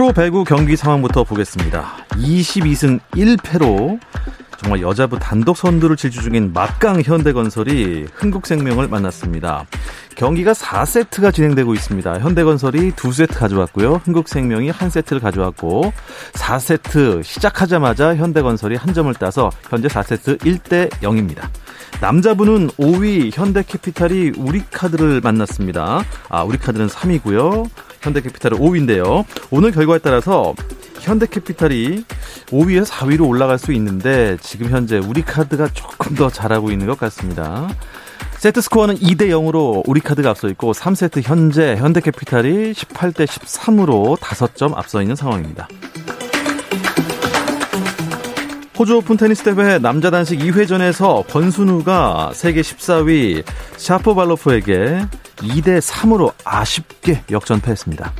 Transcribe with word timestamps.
프로 0.00 0.14
배구 0.14 0.44
경기 0.44 0.76
상황부터 0.76 1.24
보겠습니다. 1.24 2.06
22승 2.12 3.00
1패로 3.10 4.00
정말 4.56 4.80
여자부 4.80 5.18
단독 5.18 5.58
선두를 5.58 5.94
질주 5.94 6.22
중인 6.22 6.54
막강 6.54 7.02
현대건설이 7.02 8.06
흥국생명을 8.14 8.88
만났습니다. 8.88 9.66
경기가 10.16 10.52
4세트가 10.52 11.34
진행되고 11.34 11.74
있습니다. 11.74 12.18
현대건설이 12.18 12.92
2세트 12.92 13.38
가져왔고요. 13.38 14.00
흥국생명이 14.06 14.72
1세트를 14.72 15.20
가져왔고 15.20 15.92
4세트 16.32 17.22
시작하자마자 17.22 18.16
현대건설이 18.16 18.76
한 18.76 18.94
점을 18.94 19.12
따서 19.12 19.50
현재 19.68 19.88
4세트 19.88 20.38
1대 20.38 20.88
0입니다. 21.02 21.46
남자분은 22.00 22.68
5위 22.68 23.36
현대캐피탈이 23.36 24.32
우리카드를 24.38 25.20
만났습니다. 25.20 26.02
아, 26.30 26.42
우리카드는 26.42 26.86
3위고요. 26.86 27.68
현대캐피탈은 28.00 28.58
5위인데요. 28.58 29.24
오늘 29.50 29.70
결과에 29.70 29.98
따라서 29.98 30.54
현대캐피탈이 31.00 32.04
5위에서 32.46 32.86
4위로 32.86 33.28
올라갈 33.28 33.58
수 33.58 33.72
있는데 33.72 34.36
지금 34.40 34.70
현재 34.70 34.98
우리카드가 34.98 35.68
조금 35.68 36.14
더 36.14 36.28
잘하고 36.28 36.70
있는 36.70 36.86
것 36.86 36.98
같습니다. 36.98 37.68
세트 38.38 38.60
스코어는 38.62 38.96
2대 38.96 39.28
0으로 39.28 39.86
우리카드가 39.86 40.30
앞서 40.30 40.48
있고 40.48 40.72
3세트 40.72 41.22
현재 41.24 41.76
현대캐피탈이 41.76 42.72
18대 42.72 43.26
13으로 43.26 44.16
5점 44.18 44.74
앞서 44.76 45.02
있는 45.02 45.14
상황입니다. 45.14 45.68
호주 48.80 48.96
오픈 48.96 49.18
테니스 49.18 49.44
대회 49.44 49.78
남자 49.78 50.10
단식 50.10 50.38
2회전에서 50.38 51.26
권순우가 51.26 52.30
세계 52.32 52.62
14위 52.62 53.44
샤포발로프에게 53.76 55.04
2대 55.36 55.82
3으로 55.82 56.32
아쉽게 56.46 57.22
역전패했습니다. 57.30 58.10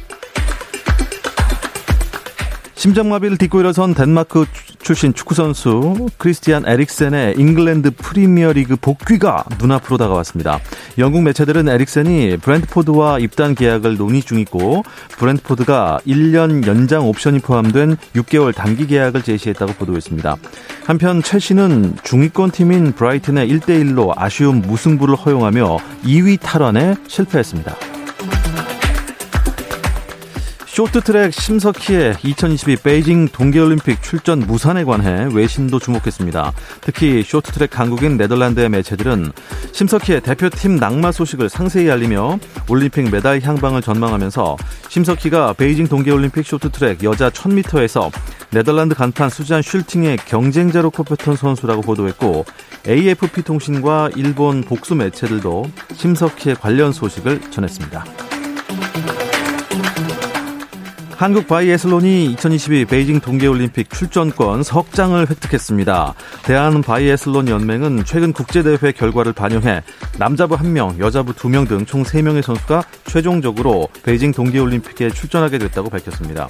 심장마비를 2.80 3.36
딛고 3.36 3.60
일어선 3.60 3.92
덴마크 3.92 4.46
출신 4.82 5.12
축구선수 5.12 6.08
크리스티안 6.16 6.66
에릭센의 6.66 7.34
잉글랜드 7.36 7.90
프리미어리그 7.90 8.76
복귀가 8.76 9.44
눈앞으로 9.58 9.98
다가왔습니다. 9.98 10.60
영국 10.96 11.22
매체들은 11.22 11.68
에릭센이 11.68 12.38
브랜트포드와 12.38 13.18
입단 13.18 13.54
계약을 13.54 13.98
논의 13.98 14.22
중이고 14.22 14.82
브랜트포드가 15.10 15.98
1년 16.06 16.66
연장 16.66 17.06
옵션이 17.06 17.40
포함된 17.40 17.98
6개월 18.14 18.54
단기 18.54 18.86
계약을 18.86 19.24
제시했다고 19.24 19.74
보도했습니다. 19.74 20.38
한편 20.86 21.22
첼시는 21.22 21.96
중위권 22.02 22.50
팀인 22.50 22.92
브라이튼의 22.92 23.46
1대1로 23.46 24.14
아쉬운 24.16 24.62
무승부를 24.62 25.16
허용하며 25.16 25.76
2위 26.04 26.40
탈환에 26.40 26.94
실패했습니다. 27.08 27.99
쇼트트랙 30.72 31.34
심석희의 31.34 32.14
2022 32.22 32.76
베이징 32.76 33.28
동계올림픽 33.28 34.00
출전 34.04 34.38
무산에 34.38 34.84
관해 34.84 35.28
외신도 35.34 35.80
주목했습니다. 35.80 36.52
특히 36.80 37.24
쇼트트랙 37.24 37.70
강국인 37.70 38.16
네덜란드의 38.16 38.68
매체들은 38.68 39.32
심석희의 39.72 40.20
대표팀 40.20 40.76
낙마 40.76 41.10
소식을 41.10 41.48
상세히 41.48 41.90
알리며 41.90 42.38
올림픽 42.68 43.10
메달 43.10 43.40
향방을 43.42 43.82
전망하면서 43.82 44.56
심석희가 44.88 45.54
베이징 45.54 45.88
동계올림픽 45.88 46.46
쇼트트랙 46.46 47.02
여자 47.02 47.30
1000m에서 47.30 48.12
네덜란드 48.50 48.94
간판 48.94 49.28
수잔 49.28 49.62
슐팅의 49.62 50.18
경쟁자로 50.18 50.90
꼽혔던 50.92 51.34
선수라고 51.34 51.82
보도했고 51.82 52.44
AFP 52.86 53.42
통신과 53.42 54.10
일본 54.14 54.62
복수 54.62 54.94
매체들도 54.94 55.68
심석희의 55.94 56.54
관련 56.60 56.92
소식을 56.92 57.50
전했습니다. 57.50 58.04
한국 61.20 61.46
바이애슬론이 61.48 62.32
2022 62.32 62.86
베이징 62.86 63.20
동계올림픽 63.20 63.90
출전권 63.90 64.62
석 64.62 64.90
장을 64.92 65.20
획득했습니다. 65.28 66.14
대한 66.44 66.80
바이애슬론 66.80 67.46
연맹은 67.46 68.06
최근 68.06 68.32
국제대회 68.32 68.92
결과를 68.92 69.34
반영해 69.34 69.82
남자부 70.18 70.56
1명, 70.56 70.98
여자부 70.98 71.34
2명 71.34 71.68
등 71.68 71.84
총 71.84 72.04
3명의 72.04 72.40
선수가 72.40 72.84
최종적으로 73.04 73.88
베이징 74.02 74.32
동계올림픽에 74.32 75.10
출전하게 75.10 75.58
됐다고 75.58 75.90
밝혔습니다. 75.90 76.48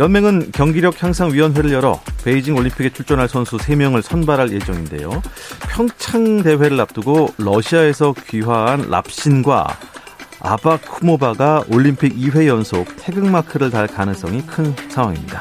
연맹은 0.00 0.50
경기력 0.50 1.00
향상 1.00 1.32
위원회를 1.32 1.70
열어 1.70 2.00
베이징 2.24 2.56
올림픽에 2.56 2.90
출전할 2.90 3.28
선수 3.28 3.58
3명을 3.58 4.02
선발할 4.02 4.50
예정인데요. 4.50 5.22
평창 5.68 6.42
대회를 6.42 6.80
앞두고 6.80 7.28
러시아에서 7.38 8.12
귀화한 8.26 8.90
랍신과 8.90 9.68
아바 10.40 10.78
쿠모바가 10.78 11.64
올림픽 11.70 12.16
2회 12.16 12.46
연속 12.46 12.86
태극 12.96 13.26
마크를 13.26 13.70
달 13.70 13.86
가능성이 13.86 14.44
큰 14.46 14.74
상황입니다. 14.88 15.40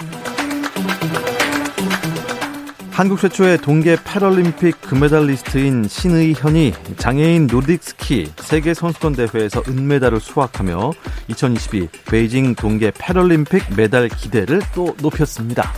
한국 2.91 3.17
최초의 3.17 3.59
동계 3.59 3.95
패럴림픽 4.03 4.81
금메달리스트인 4.81 5.87
신의현이 5.87 6.73
장애인 6.97 7.47
노딕스키 7.47 8.29
세계 8.41 8.73
선수권 8.73 9.13
대회에서 9.13 9.63
은메달을 9.65 10.19
수확하며 10.19 10.91
2022 11.29 11.87
베이징 12.09 12.55
동계 12.55 12.91
패럴림픽 12.97 13.73
메달 13.77 14.09
기대를 14.09 14.61
또 14.75 14.93
높였습니다. 15.01 15.71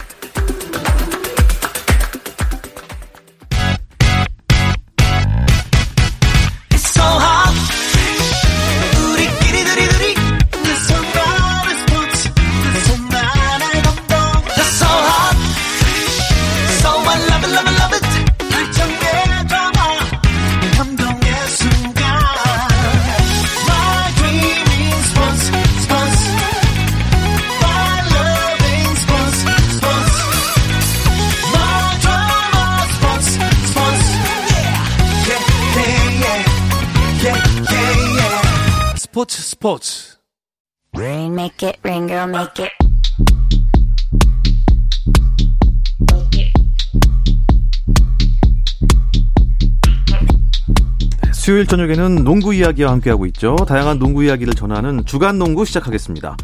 수요일 51.52 51.68
저녁에는 51.68 52.24
농구 52.24 52.54
이야기와 52.54 52.94
함께하고 52.94 53.26
있죠. 53.26 53.58
다양한 53.68 54.00
농구 54.00 54.24
이야기를 54.24 54.54
전하는 54.54 55.04
주간 55.04 55.38
농구 55.38 55.66
시작하겠습니다. 55.66 56.38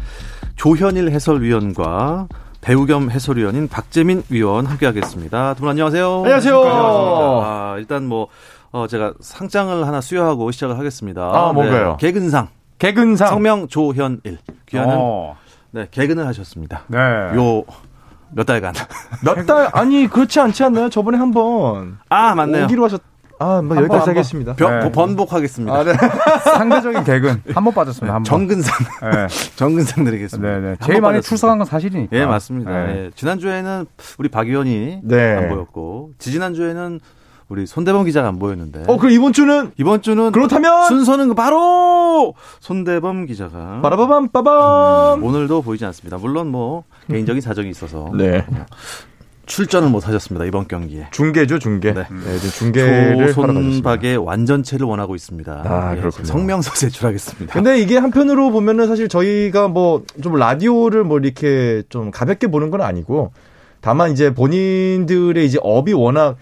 조현일 0.56 1.10
해설위원과 1.12 2.28
배우 2.60 2.84
겸 2.84 3.10
해설위원인 3.10 3.68
박재민 3.68 4.22
위원 4.28 4.66
함께하겠습니다. 4.66 5.54
두 5.54 5.60
분 5.60 5.70
안녕하세요. 5.70 6.14
안녕하세요. 6.24 6.60
아, 7.42 7.76
일단 7.78 8.04
뭐 8.06 8.28
어, 8.70 8.86
제가 8.86 9.14
상장을 9.20 9.86
하나 9.86 10.02
수여하고 10.02 10.50
시작을 10.50 10.78
하겠습니다. 10.78 11.22
아, 11.22 11.52
뭔가요? 11.54 11.96
네, 11.98 12.06
개근상. 12.06 12.48
개근상. 12.78 13.28
성명 13.28 13.66
조현일. 13.66 14.36
귀하는 14.66 14.94
어. 14.94 15.36
네, 15.70 15.88
개근을 15.90 16.26
하셨습니다. 16.26 16.82
네. 16.88 16.98
요 17.34 17.64
몇 18.30 18.44
달간. 18.44 18.74
몇 19.24 19.46
달? 19.46 19.70
아니 19.72 20.06
그렇지 20.06 20.38
않지 20.38 20.62
않나요? 20.64 20.90
저번에 20.90 21.16
한 21.16 21.30
번. 21.32 21.96
아 22.10 22.34
맞네요. 22.34 22.64
어디로 22.64 22.84
하셨? 22.84 23.00
아, 23.40 23.62
뭐 23.62 23.76
여기까지 23.76 24.10
하겠습니다. 24.10 24.54
네. 24.56 24.90
번복하겠습니다. 24.92 25.74
아, 25.74 25.84
네. 25.84 25.92
상대적인 26.44 27.04
개근 27.04 27.42
한 27.54 27.64
번 27.64 27.72
빠졌습니다. 27.74 28.14
한 28.14 28.22
번. 28.22 28.24
정근상. 28.24 28.74
네. 29.12 29.26
정근상 29.56 30.04
드리겠습니다. 30.04 30.58
네 30.58 30.60
네. 30.70 30.76
제일 30.84 31.00
많이 31.00 31.20
출석한 31.22 31.58
건 31.58 31.66
사실이니까. 31.66 32.16
예, 32.16 32.26
맞습니다. 32.26 32.70
네. 32.70 32.86
네. 32.94 33.10
지난주에는 33.14 33.86
우리 34.18 34.28
박 34.28 34.48
의원이 34.48 35.00
네. 35.04 35.36
안 35.36 35.48
보였고 35.50 36.10
지지난주에는 36.18 37.00
우리 37.48 37.64
손대범 37.66 38.04
기자가 38.04 38.28
안 38.28 38.38
보였는데. 38.38 38.82
어, 38.88 38.98
그럼 38.98 39.10
이번 39.12 39.32
주는 39.32 39.70
이번 39.78 40.02
주는 40.02 40.32
그렇다면 40.32 40.86
순서는 40.88 41.34
바로 41.34 42.34
손대범 42.60 43.24
기자가 43.26 43.80
빠라바밤 43.82 44.28
빠밤. 44.28 45.20
음, 45.20 45.24
오늘도 45.24 45.62
보이지 45.62 45.84
않습니다. 45.86 46.18
물론 46.18 46.48
뭐 46.48 46.84
개인적인 47.10 47.40
사정이 47.40 47.70
있어서 47.70 48.10
네. 48.18 48.44
출전을 49.48 49.88
못 49.88 50.06
하셨습니다 50.06 50.44
이번 50.44 50.68
경기에. 50.68 51.08
중계죠, 51.10 51.58
중계. 51.58 51.92
네. 51.92 52.04
네, 52.08 52.36
이제 52.36 52.48
중계를. 52.48 53.32
조손박의 53.32 54.18
완전체를 54.18 54.86
원하고 54.86 55.14
있습니다. 55.16 55.62
아, 55.66 55.94
예, 55.96 56.00
그렇군요. 56.00 56.24
성명서 56.26 56.74
제출하겠습니다. 56.74 57.52
근데 57.52 57.80
이게 57.80 57.96
한편으로 57.98 58.50
보면은 58.50 58.86
사실 58.86 59.08
저희가 59.08 59.68
뭐 59.68 60.02
좀 60.22 60.34
라디오를 60.36 61.02
뭐 61.04 61.18
이렇게 61.18 61.82
좀 61.88 62.10
가볍게 62.10 62.46
보는 62.48 62.70
건 62.70 62.82
아니고 62.82 63.32
다만 63.80 64.12
이제 64.12 64.32
본인들의 64.34 65.44
이제 65.44 65.58
업이 65.62 65.92
워낙 65.92 66.36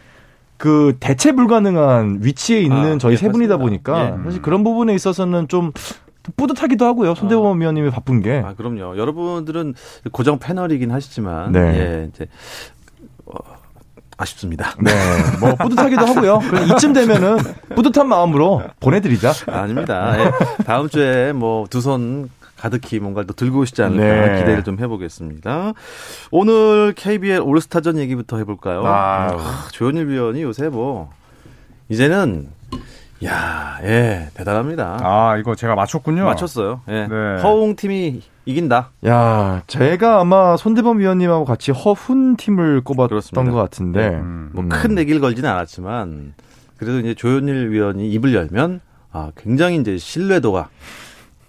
그 0.56 0.96
대체 1.00 1.32
불가능한 1.32 2.18
위치에 2.22 2.60
있는 2.60 2.94
아, 2.94 2.98
저희 2.98 3.12
예, 3.12 3.16
세 3.16 3.28
분이다 3.28 3.58
맞습니다. 3.58 3.90
보니까 3.92 4.18
예. 4.20 4.24
사실 4.24 4.42
그런 4.42 4.64
부분에 4.64 4.94
있어서는 4.94 5.48
좀 5.48 5.72
뿌듯하기도 6.36 6.84
하고요. 6.84 7.14
손대범 7.14 7.60
위원님이 7.60 7.90
바쁜 7.90 8.20
게. 8.20 8.42
아, 8.44 8.54
그럼요. 8.54 8.96
여러분들은 8.98 9.74
고정 10.10 10.38
패널이긴 10.40 10.90
하시지만 10.90 11.52
네. 11.52 11.60
예, 11.60 12.08
이제 12.12 12.24
어, 12.24 12.75
아쉽습니다. 14.18 14.74
네, 14.80 14.90
뭐 15.40 15.54
뿌듯하기도 15.56 16.06
하고요. 16.06 16.40
이쯤 16.74 16.92
되면은 16.94 17.36
뿌듯한 17.74 18.08
마음으로 18.08 18.62
보내드리자. 18.80 19.32
아닙니다. 19.48 20.14
예. 20.18 20.64
다음 20.64 20.88
주에 20.88 21.32
뭐 21.32 21.66
두 21.68 21.80
손 21.80 22.30
가득히 22.56 22.98
뭔가를 22.98 23.26
또 23.26 23.34
들고 23.34 23.60
오시지 23.60 23.82
않을까 23.82 24.02
네. 24.32 24.38
기대를 24.40 24.64
좀 24.64 24.78
해보겠습니다. 24.80 25.74
오늘 26.30 26.94
KBL 26.96 27.40
올스타전 27.42 27.98
얘기부터 27.98 28.38
해볼까요? 28.38 28.86
아. 28.86 29.28
아, 29.32 29.68
조현일 29.72 30.08
위원이 30.08 30.40
요새 30.42 30.68
뭐 30.70 31.10
이제는 31.90 32.48
야, 33.24 33.78
예, 33.82 34.28
대단합니다. 34.34 34.98
아, 35.00 35.36
이거 35.38 35.54
제가 35.54 35.74
맞췄군요. 35.74 36.24
맞췄어요. 36.24 36.82
예. 36.88 37.06
네. 37.06 37.40
허웅 37.42 37.76
팀이 37.76 38.20
이긴다. 38.44 38.90
야, 39.06 39.62
제가 39.66 40.20
아마 40.20 40.56
손대범 40.56 40.98
위원님하고 40.98 41.44
같이 41.44 41.72
허훈 41.72 42.36
팀을 42.36 42.82
꼽았던 42.82 43.08
그렇습니다. 43.08 43.50
것 43.50 43.56
같은데. 43.58 44.08
음. 44.08 44.50
뭐큰 44.52 44.94
내기를 44.94 45.20
걸지는 45.20 45.48
않았지만 45.48 46.34
그래도 46.76 47.00
이제 47.00 47.14
조현일 47.14 47.70
위원이 47.70 48.10
입을 48.12 48.34
열면 48.34 48.80
아, 49.12 49.30
굉장히 49.36 49.76
이제 49.76 49.96
신뢰도가 49.96 50.68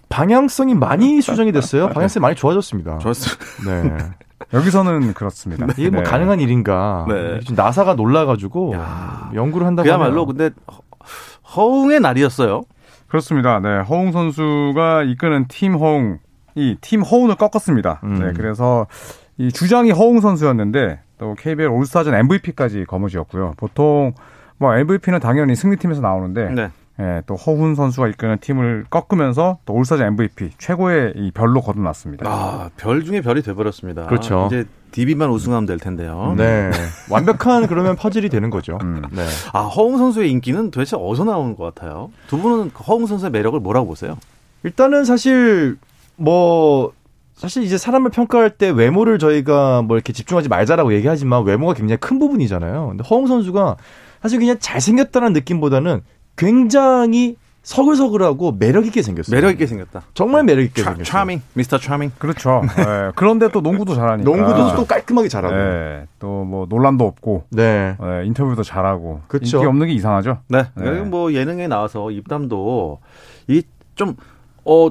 방향성이 0.08 0.74
많이 0.74 1.20
수정이 1.20 1.52
됐어요. 1.52 1.90
방향성이 1.90 2.22
많이 2.22 2.34
좋아졌습니다. 2.34 2.98
좋았습니다. 2.98 3.44
네. 3.66 3.98
여기서는 4.54 5.12
그렇습니다. 5.12 5.66
이게 5.76 5.90
뭐 5.90 6.02
네. 6.02 6.08
가능한 6.10 6.40
일인가? 6.40 7.04
네. 7.08 7.40
지금 7.40 7.56
나사가 7.56 7.94
놀라가지고 7.94 8.72
야. 8.74 9.30
연구를 9.34 9.66
한다고 9.66 9.84
그야말로 9.84 10.22
하네요. 10.22 10.26
근데 10.26 10.50
허- 11.56 11.62
허웅의 11.62 12.00
날이었어요. 12.00 12.62
그렇습니다. 13.08 13.60
네, 13.60 13.78
허웅 13.80 14.12
선수가 14.12 15.02
이끄는 15.04 15.46
팀 15.48 15.74
허웅, 15.76 16.18
이팀 16.54 17.02
허웅을 17.02 17.36
꺾었습니다. 17.36 18.00
음. 18.04 18.18
네, 18.18 18.32
그래서 18.34 18.86
이 19.38 19.50
주장이 19.52 19.90
허웅 19.92 20.20
선수였는데 20.20 21.00
또 21.18 21.34
KBL 21.38 21.68
올스타전 21.68 22.14
MVP까지 22.14 22.84
거머쥐었고요. 22.86 23.54
보통 23.56 24.12
뭐 24.58 24.74
MVP는 24.76 25.20
당연히 25.20 25.54
승리팀에서 25.54 26.00
나오는데 26.00 26.50
네. 26.50 26.70
예, 27.00 27.22
또 27.26 27.36
허훈 27.36 27.76
선수가 27.76 28.08
이끄는 28.08 28.38
팀을 28.38 28.86
꺾으면서 28.90 29.58
또 29.64 29.72
올스타전 29.74 30.06
MVP 30.08 30.50
최고의 30.58 31.12
이 31.16 31.30
별로 31.30 31.60
거듭났습니다. 31.60 32.28
아, 32.28 32.70
별 32.76 33.04
중에 33.04 33.20
별이 33.20 33.42
돼버렸습니다. 33.42 34.06
그렇죠. 34.06 34.46
이제 34.48 34.64
DB만 34.90 35.30
우승하면 35.30 35.66
될 35.66 35.78
텐데요. 35.78 36.34
네. 36.36 36.70
완벽한 37.08 37.68
그러면 37.68 37.94
퍼즐이 37.94 38.28
되는 38.30 38.50
거죠. 38.50 38.78
음. 38.82 39.02
네. 39.12 39.24
아, 39.52 39.60
허웅 39.60 39.98
선수의 39.98 40.30
인기는 40.32 40.70
도대체 40.72 40.96
어디서 40.96 41.24
나오는 41.24 41.54
것 41.54 41.72
같아요? 41.72 42.10
두 42.26 42.38
분은 42.38 42.72
그 42.74 42.82
허웅 42.82 43.06
선수의 43.06 43.30
매력을 43.30 43.58
뭐라고 43.60 43.86
보세요? 43.86 44.16
일단은 44.64 45.04
사실 45.04 45.76
뭐 46.16 46.92
사실 47.36 47.62
이제 47.62 47.78
사람을 47.78 48.10
평가할 48.10 48.50
때 48.50 48.68
외모를 48.70 49.20
저희가 49.20 49.82
뭐 49.82 49.96
이렇게 49.96 50.12
집중하지 50.12 50.48
말자라고 50.48 50.92
얘기하지만 50.94 51.44
외모가 51.44 51.74
굉장히 51.74 51.98
큰 51.98 52.18
부분이잖아요. 52.18 52.88
근데 52.88 53.04
허웅 53.08 53.28
선수가 53.28 53.76
사실 54.20 54.40
그냥 54.40 54.56
잘생겼다는 54.58 55.32
느낌보다는 55.32 56.00
굉장히 56.38 57.36
서글서글하고 57.62 58.52
매력 58.52 58.86
있게 58.86 59.02
생겼어요. 59.02 59.34
매력 59.36 59.50
있게 59.50 59.66
생겼다. 59.66 60.04
정말 60.14 60.44
매력 60.44 60.62
있게 60.62 60.80
차, 60.82 60.90
생겼어요. 60.92 61.04
차밍, 61.04 61.42
미스터 61.52 61.76
차밍. 61.78 62.10
그렇죠. 62.18 62.62
예, 62.78 63.12
그런데 63.14 63.50
또 63.50 63.60
농구도 63.60 63.94
잘하니까. 63.94 64.30
농구도 64.30 64.74
또 64.74 64.86
깔끔하게 64.86 65.28
잘하고. 65.28 65.54
네. 65.54 65.60
예, 65.62 66.06
또뭐 66.18 66.66
논란도 66.70 67.04
없고 67.04 67.44
예, 67.58 67.96
인터뷰도 68.24 68.62
잘하고 68.62 69.20
그쵸. 69.28 69.58
인기 69.58 69.66
없는 69.66 69.88
게 69.88 69.92
이상하죠. 69.92 70.38
네. 70.48 70.62
네. 70.62 70.84
그리고 70.84 71.04
뭐 71.04 71.32
예능에 71.34 71.68
나와서 71.68 72.10
입담도 72.10 73.00
이 73.48 73.62
좀 73.96 74.14
어 74.64 74.90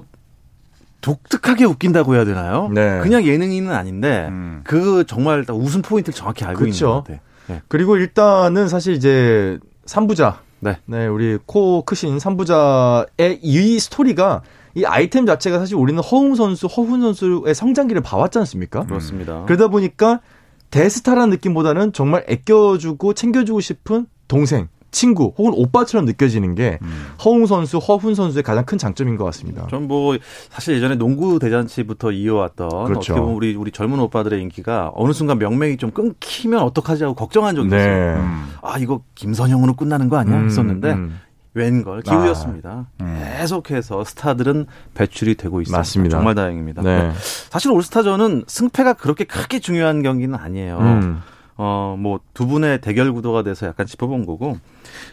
독특하게 1.01 1.63
웃긴다고 1.65 2.15
해야 2.15 2.25
되나요? 2.25 2.69
네. 2.73 2.99
그냥 3.01 3.23
예능인은 3.23 3.71
아닌데 3.71 4.27
음. 4.29 4.61
그 4.65 5.05
정말 5.07 5.45
딱 5.45 5.55
웃음 5.55 5.81
포인트를 5.81 6.13
정확히 6.15 6.43
알고 6.43 6.59
그쵸. 6.59 6.67
있는 6.67 6.87
것 6.87 7.03
같아요. 7.03 7.17
네. 7.47 7.61
그리고 7.69 7.95
일단은 7.95 8.67
사실 8.67 8.93
이제 8.95 9.57
삼부자. 9.85 10.41
네. 10.59 11.07
우리 11.07 11.37
코 11.45 11.83
크신 11.83 12.19
삼부자의 12.19 13.39
이 13.41 13.79
스토리가 13.79 14.41
이 14.75 14.85
아이템 14.85 15.25
자체가 15.25 15.59
사실 15.59 15.75
우리는 15.75 16.01
허웅 16.01 16.35
선수, 16.35 16.67
허훈 16.67 17.01
선수의 17.01 17.55
성장기를 17.55 18.01
봐왔지 18.01 18.37
않습니까? 18.39 18.85
그렇습니다. 18.85 19.43
그러다 19.45 19.69
보니까 19.69 20.21
대스타라는 20.69 21.29
느낌보다는 21.31 21.93
정말 21.93 22.25
아껴주고 22.29 23.13
챙겨주고 23.13 23.59
싶은 23.59 24.05
동생, 24.27 24.67
친구 24.91 25.33
혹은 25.37 25.51
오빠처럼 25.55 26.05
느껴지는 26.05 26.55
게 26.55 26.79
음. 26.81 27.07
허웅 27.23 27.45
선수, 27.45 27.77
허훈 27.77 28.15
선수의 28.15 28.43
가장 28.43 28.65
큰 28.65 28.77
장점인 28.77 29.17
것 29.17 29.25
같습니다. 29.25 29.67
전 29.69 29.87
뭐 29.87 30.17
사실 30.49 30.75
예전에 30.75 30.95
농구 30.95 31.39
대잔치부터 31.39 32.11
이어왔던 32.11 32.69
그렇죠. 32.85 33.13
어떻게 33.13 33.13
보면 33.13 33.35
우리 33.35 33.55
우리 33.55 33.71
젊은 33.71 33.99
오빠들의 33.99 34.41
인기가 34.41 34.91
어느 34.95 35.13
순간 35.13 35.39
명맥이 35.39 35.77
좀 35.77 35.91
끊기면 35.91 36.59
어떡하지 36.61 37.03
하고 37.03 37.15
걱정한 37.15 37.55
적이 37.55 37.67
있어요. 37.67 38.15
네. 38.15 38.19
음. 38.21 38.47
아 38.61 38.77
이거 38.79 39.01
김선영으로 39.15 39.75
끝나는 39.75 40.09
거 40.09 40.17
아니야 40.17 40.37
음, 40.37 40.45
했었는데 40.45 40.91
음. 40.93 41.19
웬걸 41.53 42.01
기우였습니다. 42.03 42.87
음. 43.01 43.23
계속해서 43.39 44.03
스타들은 44.03 44.67
배출이 44.93 45.35
되고 45.35 45.61
있습니다. 45.61 45.77
맞습니다. 45.79 46.17
정말 46.17 46.35
다행입니다. 46.35 46.81
네. 46.83 47.11
사실 47.49 47.71
올스타전은 47.71 48.43
승패가 48.47 48.93
그렇게 48.93 49.23
크게 49.23 49.59
중요한 49.59 50.03
경기는 50.03 50.35
아니에요. 50.35 50.77
음. 50.79 51.21
어, 51.57 51.95
뭐 51.97 52.19
두 52.33 52.45
분의 52.47 52.81
대결 52.81 53.11
구도가 53.13 53.43
돼서 53.43 53.65
약간 53.67 53.85
짚어본 53.85 54.25
거고 54.25 54.57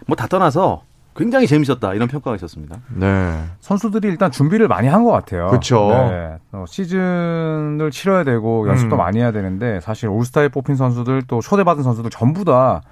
뭐 0.07 0.17
다 0.17 0.27
떠나서 0.27 0.83
굉장히 1.17 1.47
재밌었다 1.47 1.95
이런 1.95 2.09
평가가 2.09 2.35
있었습니다. 2.37 2.77
네. 2.97 3.45
선수들이 3.61 4.09
일단 4.09 4.31
준비를 4.33 4.67
많이 4.69 4.89
한 4.89 5.05
것 5.05 5.13
같아요. 5.13 5.49
그쵸. 5.49 5.89
네. 5.91 6.37
어, 6.53 6.65
시즌을 6.67 7.91
치러야 7.93 8.25
되고 8.25 8.69
연습도 8.69 8.97
음. 8.97 8.99
많이 8.99 9.21
해야 9.21 9.31
되는데 9.31 9.81
사실 9.81 10.09
올스타에 10.09 10.49
뽑힌 10.49 10.75
선수들 10.77 11.23
또 11.29 11.41
초대받은 11.41 11.83
선수들 11.85 12.11
전부 12.11 12.45
다 12.45 12.83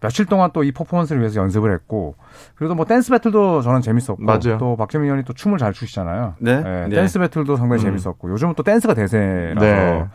며칠 0.00 0.24
동안 0.26 0.50
또 0.52 0.62
이 0.62 0.72
퍼포먼스를 0.72 1.20
위해서 1.20 1.40
연습을 1.40 1.72
했고 1.72 2.16
그래도 2.54 2.74
뭐 2.74 2.84
댄스 2.86 3.10
battle도 3.10 3.60
저는 3.62 3.80
재밌었고 3.82 4.22
맞아요. 4.22 4.56
또 4.58 4.76
박재민 4.76 5.04
위원이 5.06 5.24
또 5.24 5.32
춤을 5.34 5.58
잘 5.58 5.72
추시잖아요. 5.72 6.34
네. 6.38 6.62
네, 6.62 6.86
네. 6.88 6.96
댄스 6.96 7.18
battle도 7.18 7.56
상당히 7.56 7.82
음. 7.82 7.96
재밌었고 7.96 8.30
요즘은 8.30 8.54
또 8.56 8.62
댄스가 8.62 8.94
대세라서 8.94 9.60
네. 9.60 10.06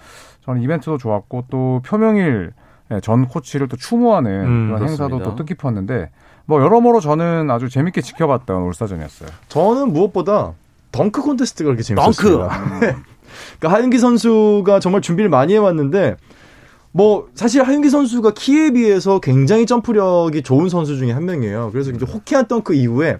저는 0.45 0.61
이벤트도 0.61 0.97
좋았고 0.97 1.45
또 1.51 1.81
표명일 1.85 2.53
네, 2.55 2.61
전 2.99 3.27
코치를 3.27 3.67
또 3.67 3.77
추모하는 3.77 4.31
음, 4.45 4.67
그런 4.67 4.89
행사도 4.89 5.17
그렇습니다. 5.17 5.29
또 5.29 5.35
뜻깊었는데 5.35 6.09
뭐 6.45 6.61
여러모로 6.61 6.99
저는 6.99 7.49
아주 7.49 7.69
재밌게 7.69 8.01
지켜봤던 8.01 8.63
올스타전이었어요. 8.63 9.29
저는 9.47 9.93
무엇보다 9.93 10.53
덩크 10.91 11.21
콘테스트가 11.21 11.67
그렇게 11.73 11.83
덩크! 11.95 12.11
재밌었습니다. 12.13 12.49
그러니까 13.59 13.77
하윤기 13.79 13.97
선수가 13.99 14.79
정말 14.81 15.01
준비를 15.01 15.29
많이 15.29 15.53
해왔는데 15.53 16.17
뭐 16.91 17.29
사실 17.35 17.63
하윤기 17.63 17.89
선수가 17.89 18.31
키에 18.33 18.71
비해서 18.71 19.19
굉장히 19.19 19.65
점프력이 19.65 20.41
좋은 20.41 20.67
선수 20.67 20.97
중에 20.97 21.11
한 21.13 21.23
명이에요. 21.25 21.69
그래서 21.71 21.91
이제 21.91 22.05
호쾌한 22.05 22.47
덩크 22.47 22.73
이후에 22.73 23.19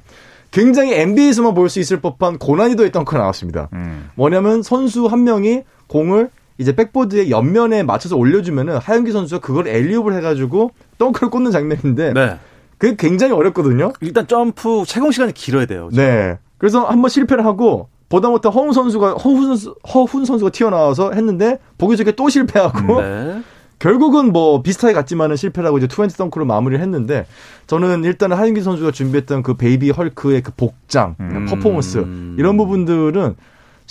굉장히 0.52 0.94
NBA에서만 0.96 1.54
볼 1.54 1.70
수 1.70 1.80
있을 1.80 2.02
법한 2.02 2.38
고난이도의 2.40 2.92
덩크가 2.92 3.20
나왔습니다. 3.20 3.70
음. 3.72 4.10
뭐냐면 4.16 4.62
선수 4.64 5.06
한 5.06 5.24
명이 5.24 5.62
공을 5.88 6.30
이제 6.62 6.76
백보드의 6.76 7.32
옆면에 7.32 7.82
맞춰서 7.82 8.16
올려주면은 8.16 8.78
하윤기 8.78 9.12
선수가 9.12 9.42
그걸 9.42 9.68
alley-oop을 9.68 10.14
해가지고 10.14 10.72
덩크를 11.00 11.32
꽂는 11.32 11.50
장면인데 11.50 12.14
네. 12.14 12.38
그게 12.78 12.96
굉장히 12.96 13.34
어렵거든요. 13.34 13.94
일단 14.02 14.28
점프 14.28 14.84
체공 14.86 15.12
시간이 15.12 15.34
길어야 15.34 15.66
돼요. 15.66 15.90
네. 15.92 16.38
그래서 16.60 16.86
한번 16.86 17.10
실패를 17.10 17.46
하고 17.46 17.90
보다 18.10 18.30
못한 18.30 18.52
허훈 18.52 18.74
선수가 18.74 19.14
허훈 19.14 19.46
선수 19.48 19.76
허훈 19.92 20.26
선수가 20.26 20.52
튀어나와서 20.52 21.14
했는데 21.14 21.58
보기 21.80 21.98
좋게 21.98 22.12
또 22.12 22.30
실패하고 22.30 23.02
네. 23.02 23.42
결국은 23.80 24.32
뭐 24.32 24.62
비슷하게 24.62 24.94
갔지만은 24.94 25.36
실패를 25.36 25.68
하고 25.68 25.80
이제 25.80 25.88
two 25.88 26.00
hand 26.00 26.16
덩크로 26.16 26.46
마무리를 26.46 26.80
했는데 26.84 27.26
저는 27.66 28.04
일단은 28.04 28.38
하윤기 28.38 28.62
선수가 28.62 28.92
준비했던 28.92 29.42
그 29.42 29.56
Baby 29.56 29.90
Hulk의 29.90 30.44
그 30.44 30.52
복장, 30.56 31.16
음. 31.20 31.48
퍼포먼스 31.50 32.06
이런 32.38 32.58
부분들은 32.58 33.36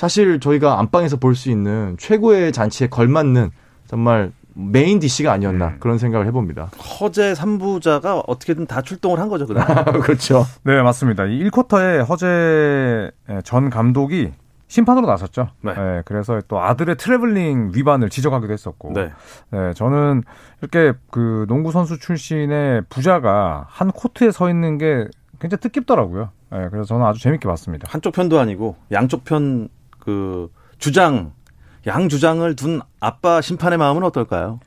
사실 0.00 0.40
저희가 0.40 0.78
안방에서 0.80 1.18
볼 1.18 1.34
수 1.34 1.50
있는 1.50 1.94
최고의 1.98 2.52
잔치에 2.52 2.86
걸맞는 2.88 3.50
정말 3.86 4.32
main 4.54 4.98
dish가 4.98 5.30
아니었나 5.30 5.68
음. 5.68 5.76
그런 5.78 5.98
생각을 5.98 6.26
해봅니다. 6.26 6.70
허재 7.00 7.34
3부자가 7.34 8.24
어떻게든 8.26 8.66
다 8.66 8.80
출동을 8.80 9.18
한 9.20 9.28
거죠, 9.28 9.46
그날. 9.46 9.66
그렇죠. 10.00 10.46
네, 10.62 10.80
맞습니다. 10.80 11.26
이 11.26 11.44
1쿼터에 11.44 12.08
허재 12.08 13.10
전 13.44 13.68
감독이 13.68 14.32
심판으로 14.68 15.06
나섰죠. 15.06 15.48
네. 15.60 15.74
네, 15.74 16.02
그래서 16.06 16.40
또 16.48 16.60
아들의 16.60 16.96
트래블링 16.96 17.72
위반을 17.74 18.08
지적하기도 18.08 18.50
했었고. 18.54 18.94
네. 18.94 19.12
네, 19.50 19.74
저는 19.74 20.22
이렇게 20.62 20.94
그 21.10 21.44
농구 21.46 21.72
선수 21.72 21.98
출신의 21.98 22.84
부자가 22.88 23.66
한 23.68 23.90
코트에 23.90 24.30
서 24.30 24.48
있는 24.48 24.78
게 24.78 25.08
굉장히 25.40 25.60
뜻깊더라고요. 25.60 26.30
네, 26.52 26.68
그래서 26.70 26.84
저는 26.86 27.04
아주 27.04 27.20
재밌게 27.20 27.46
봤습니다. 27.46 27.86
한쪽 27.90 28.14
편도 28.14 28.40
아니고 28.40 28.76
양쪽 28.92 29.24
편 29.24 29.68
그 30.00 30.48
주장 30.78 31.32
양 31.86 32.08
주장을 32.08 32.54
둔 32.56 32.80
아빠 33.00 33.40
심판의 33.40 33.78
마음은 33.78 34.02
어떨까요? 34.04 34.60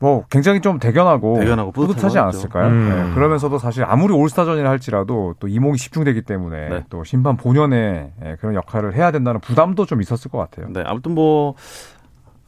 뭐 0.00 0.24
굉장히 0.30 0.60
좀 0.60 0.78
대견하고, 0.78 1.38
대견하고 1.38 1.72
뿌듯하지. 1.72 2.18
않았을까요? 2.18 2.66
음. 2.68 2.88
네, 3.08 3.14
그러면서도 3.14 3.58
사실 3.58 3.84
아무리 3.84 4.12
올스타전이라 4.12 4.68
할지라도 4.68 5.34
또 5.40 5.48
이목이 5.48 5.78
집중되기 5.78 6.22
때문에 6.22 6.68
네. 6.68 6.84
또 6.90 7.04
심판 7.04 7.36
본연의 7.36 8.12
예, 8.24 8.36
그런 8.40 8.54
역할을 8.54 8.94
해야 8.94 9.10
된다는 9.12 9.40
부담도 9.40 9.86
좀 9.86 10.02
있었을 10.02 10.30
것 10.30 10.38
같아요. 10.38 10.66
네, 10.70 10.82
아무튼 10.84 11.12
뭐 11.14 11.54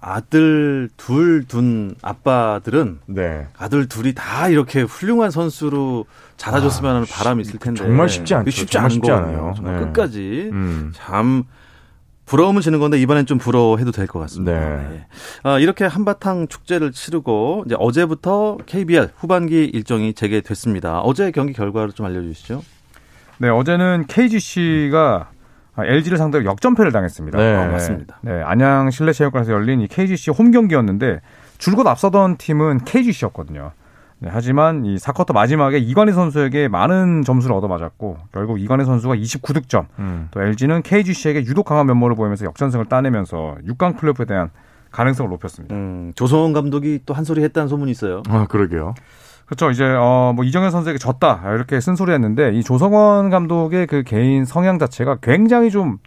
아들 0.00 0.90
둘 0.96 1.44
둔 1.48 1.94
아빠들은 2.02 3.00
네. 3.06 3.46
아들 3.58 3.88
둘이 3.88 4.12
다 4.14 4.48
이렇게 4.48 4.82
훌륭한 4.82 5.30
선수로 5.30 6.04
자라줬으면 6.36 6.94
하는 6.96 7.06
바람이 7.10 7.40
있을 7.42 7.58
텐데 7.58 7.82
정말 7.82 8.08
쉽지 8.08 8.34
않죠. 8.34 8.50
쉽지 8.50 8.72
정말 8.72 8.84
않은 8.84 8.94
쉽지 8.94 9.10
거거든요. 9.10 9.38
않아요. 9.38 9.54
정말 9.54 9.74
네. 9.76 9.80
끝까지 9.86 10.50
음. 10.52 10.92
참 10.94 11.44
부러우면 12.26 12.60
지는 12.62 12.78
건데 12.80 12.98
이번엔 12.98 13.26
좀 13.26 13.38
부러워해도 13.38 13.92
될 13.92 14.06
것 14.06 14.18
같습니다. 14.20 14.52
네. 14.52 14.94
예. 14.94 15.06
아, 15.44 15.58
이렇게 15.58 15.84
한바탕 15.84 16.48
축제를 16.48 16.92
치르고 16.92 17.64
이제 17.66 17.76
어제부터 17.78 18.58
KBL 18.66 19.10
후반기 19.16 19.64
일정이 19.64 20.12
재개됐습니다. 20.12 21.00
어제 21.00 21.30
경기 21.30 21.52
결과를 21.52 21.92
좀 21.92 22.04
알려주시죠. 22.06 22.62
네, 23.38 23.48
어제는 23.48 24.06
KGC가 24.08 25.30
LG를 25.78 26.18
상대로 26.18 26.44
역전패를 26.46 26.90
당했습니다. 26.90 27.38
네, 27.38 27.54
아, 27.54 27.66
맞습니다. 27.68 28.18
네, 28.22 28.42
안양 28.42 28.90
실내체육관에서 28.90 29.52
열린 29.52 29.80
이 29.80 29.86
KGC 29.88 30.30
홈 30.30 30.50
경기였는데 30.50 31.20
줄곧 31.58 31.86
앞서던 31.86 32.38
팀은 32.38 32.84
KGC였거든요. 32.84 33.72
네, 34.18 34.30
하지만 34.32 34.86
이 34.86 34.96
4쿼터 34.96 35.34
마지막에 35.34 35.76
이관희 35.78 36.12
선수에게 36.12 36.68
많은 36.68 37.22
점수를 37.22 37.54
얻어맞았고 37.56 38.16
결국 38.32 38.60
이관희 38.60 38.84
선수가 38.86 39.14
29득점, 39.14 39.86
음. 39.98 40.28
또 40.30 40.42
LG는 40.42 40.82
KGC에게 40.82 41.40
유독 41.40 41.64
강한 41.64 41.86
면모를 41.86 42.16
보이면서 42.16 42.46
역전승을 42.46 42.86
따내면서 42.86 43.56
6강 43.66 43.98
플레이오프에 43.98 44.24
대한 44.24 44.50
가능성을 44.90 45.30
높였습니다. 45.30 45.74
음, 45.74 46.12
조성원 46.14 46.54
감독이 46.54 47.00
또 47.04 47.12
한 47.12 47.24
소리 47.24 47.42
했다는 47.42 47.68
소문이 47.68 47.90
있어요. 47.90 48.22
아 48.28 48.46
그러게요. 48.46 48.94
그렇죠. 49.44 49.70
이제 49.70 49.84
어뭐 49.84 50.42
이정현 50.44 50.70
선수에게 50.70 50.98
졌다 50.98 51.42
이렇게 51.54 51.78
쓴소리했는데 51.78 52.52
이 52.54 52.62
조성원 52.64 53.28
감독의 53.30 53.86
그 53.86 54.02
개인 54.02 54.44
성향 54.46 54.78
자체가 54.78 55.18
굉장히 55.20 55.70
좀 55.70 55.98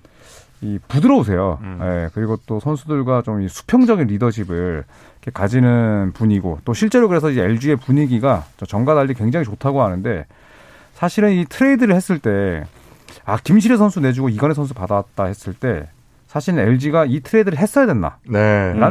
이 0.61 0.77
부드러우세요. 0.89 1.57
음. 1.61 1.79
예, 1.81 2.09
그리고 2.13 2.37
또 2.45 2.59
선수들과 2.59 3.21
좀 3.21 3.41
이 3.41 3.47
수평적인 3.47 4.07
리더십을 4.07 4.83
가지는 5.33 6.11
분이고 6.13 6.59
또 6.65 6.73
실제로 6.73 7.07
그래서 7.07 7.29
이제 7.29 7.41
LG의 7.43 7.75
분위기가 7.77 8.45
저 8.57 8.65
전과 8.65 8.95
달리 8.95 9.13
굉장히 9.13 9.45
좋다고 9.45 9.81
하는데 9.81 10.25
사실은 10.93 11.31
이 11.31 11.45
트레이드를 11.45 11.95
했을 11.95 12.19
때 12.19 12.63
아 13.25 13.37
김시래 13.43 13.75
선수 13.77 13.99
내주고 13.99 14.29
이관희 14.29 14.53
선수 14.55 14.73
받았다 14.73 15.25
했을 15.25 15.53
때 15.53 15.87
사실은 16.27 16.59
LG가 16.59 17.05
이 17.05 17.19
트레이드를 17.21 17.57
했어야 17.57 17.85
됐나라는 17.87 18.21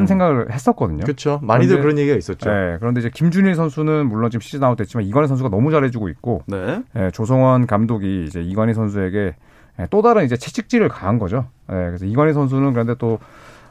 네. 0.00 0.06
생각을 0.06 0.52
했었거든요. 0.52 1.02
그렇죠. 1.04 1.38
많이들 1.42 1.76
그런데- 1.76 1.82
그런 1.82 1.98
얘기가 1.98 2.16
있었죠. 2.16 2.50
네, 2.50 2.76
그런데 2.80 3.00
이제 3.00 3.10
김준일 3.14 3.54
선수는 3.54 4.06
물론 4.08 4.30
지금 4.30 4.40
시즌 4.40 4.62
아웃 4.64 4.74
됐지만 4.76 5.06
이관희 5.06 5.28
선수가 5.28 5.48
너무 5.50 5.70
잘해주고 5.70 6.08
있고 6.10 6.42
네. 6.46 6.82
예, 6.96 7.10
조성원 7.12 7.66
감독이 7.68 8.24
이제 8.26 8.40
이관희 8.42 8.74
선수에게 8.74 9.34
예, 9.80 9.86
또 9.90 10.02
다른 10.02 10.24
이제 10.24 10.36
채찍질을 10.36 10.88
가한 10.88 11.18
거죠. 11.20 11.46
예, 11.70 11.74
그래서 11.74 12.04
이관희 12.06 12.32
선수는 12.32 12.72
그런데 12.72 12.94
또 12.98 13.20